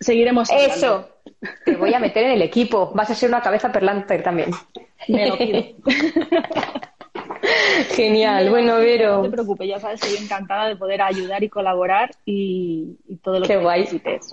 [0.00, 0.48] Seguiremos.
[0.50, 1.08] Eso.
[1.64, 2.92] Te voy a meter en el equipo.
[2.94, 4.50] Vas a ser una cabeza perlante también.
[5.08, 5.64] Me lo pido.
[7.90, 9.16] Genial, bueno, Vero.
[9.16, 13.46] No te preocupes, ya sabes, estoy encantada de poder ayudar y colaborar y, todo lo
[13.46, 13.80] Qué que guay.
[13.80, 14.30] necesites.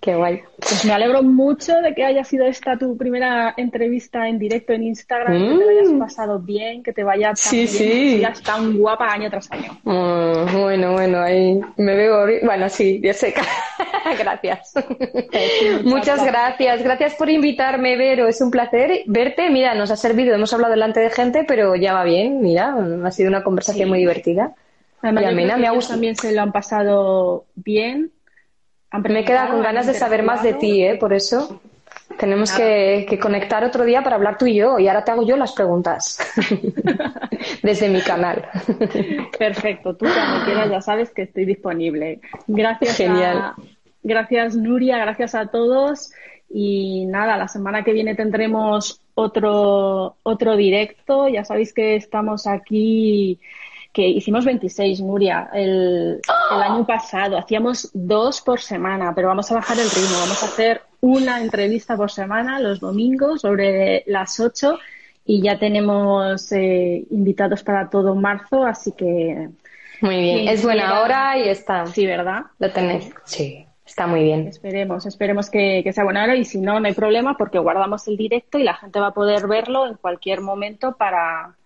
[0.00, 0.40] Qué guay.
[0.58, 4.84] Pues me alegro mucho de que haya sido esta tu primera entrevista en directo en
[4.84, 5.98] Instagram, que te hayas mm.
[5.98, 7.78] pasado bien, que te vaya tan sí, bien, sí.
[7.78, 9.78] que sigas tan guapa año tras año.
[9.84, 12.26] Mm, bueno, bueno, ahí me veo.
[12.44, 13.34] Bueno, sí, ya sé.
[14.18, 14.74] gracias.
[15.84, 16.82] Muchas gracias.
[16.82, 18.28] Gracias por invitarme, Vero.
[18.28, 19.50] Es un placer verte.
[19.50, 20.34] Mira, nos ha servido.
[20.34, 22.40] Hemos hablado delante de gente, pero ya va bien.
[22.40, 22.65] Mira,
[23.04, 24.54] ha sido una conversación muy divertida.
[25.02, 25.94] Además, me ha gustado.
[25.94, 28.12] También se lo han pasado bien.
[28.92, 30.96] me queda con ganas de saber más de ti, ¿eh?
[30.96, 31.60] Por eso.
[32.18, 34.78] Tenemos que, conectar otro día para hablar tú y yo.
[34.78, 36.18] Y ahora te hago yo las preguntas
[37.62, 38.48] desde mi canal.
[39.38, 39.96] Perfecto.
[39.96, 42.20] Tú cuando quieras ya sabes que estoy disponible.
[42.46, 42.96] Gracias.
[42.96, 43.54] Genial.
[44.02, 46.12] Gracias, Nuria, gracias a todos.
[46.48, 51.26] Y nada, la semana que viene tendremos otro, otro directo.
[51.26, 53.40] Ya sabéis que estamos aquí,
[53.92, 56.20] que hicimos 26, Nuria, el,
[56.54, 57.38] el año pasado.
[57.38, 60.18] Hacíamos dos por semana, pero vamos a bajar el ritmo.
[60.20, 64.78] Vamos a hacer una entrevista por semana los domingos sobre las 8
[65.24, 69.48] y ya tenemos eh, invitados para todo marzo, así que...
[70.02, 71.86] Muy bien, es buena hora y está.
[71.86, 72.42] Sí, ¿verdad?
[72.58, 73.10] Lo tenéis.
[73.24, 73.65] Sí.
[73.96, 74.46] Está muy bien.
[74.46, 78.18] Esperemos, esperemos que, sea buena hora y si no, no hay problema porque guardamos el
[78.18, 81.56] directo y la gente va a poder verlo en cualquier momento para...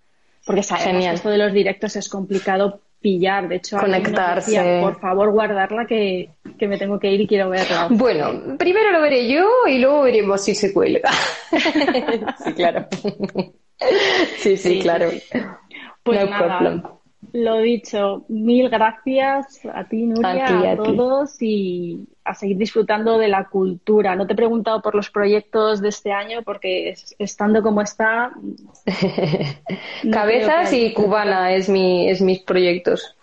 [0.46, 4.78] Porque sabemos que esto de los directos es complicado pillar, de hecho, conectarse.
[4.80, 7.88] por favor, guardarla que, me tengo que ir y quiero verla.
[7.90, 11.10] Bueno, primero lo veré yo y luego veremos si se cuelga.
[12.44, 12.86] sí, claro.
[14.36, 15.10] sí, sí, claro.
[16.04, 16.99] Pues nada,
[17.32, 23.48] lo dicho, mil gracias a ti, Nuria, a, todos y a seguir disfrutando de la
[23.48, 24.16] cultura.
[24.16, 28.32] No te he preguntado por los proyectos de este año porque estando como está.
[30.12, 33.16] Cabezas y cubana es mi, es mis proyectos.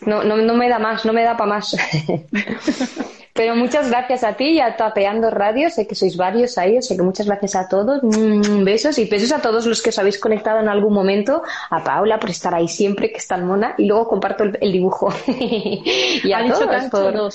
[0.00, 1.76] No, no, no me da más, no me da para más.
[3.34, 5.68] Pero muchas gracias a ti y a Tapeando Radio.
[5.68, 8.00] Sé que sois varios ahí, sé que muchas gracias a todos.
[8.00, 11.42] Mm, besos y besos a todos los que os habéis conectado en algún momento.
[11.70, 13.74] A Paula por estar ahí siempre, que es tan mona.
[13.76, 15.12] Y luego comparto el, dibujo.
[15.26, 16.90] y a todos.
[16.90, 17.32] Por...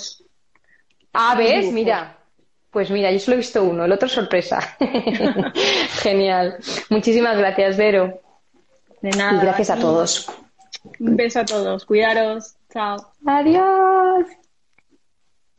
[1.13, 2.15] Ah, ves, mira.
[2.71, 4.59] Pues mira, yo solo he visto uno, el otro sorpresa.
[6.01, 6.59] Genial.
[6.89, 8.21] Muchísimas gracias, Vero.
[9.01, 9.37] De nada.
[9.37, 10.31] Y gracias a todos.
[10.97, 11.83] Un beso a todos.
[11.85, 12.55] Cuidaros.
[12.71, 12.95] Chao.
[13.25, 14.27] Adiós.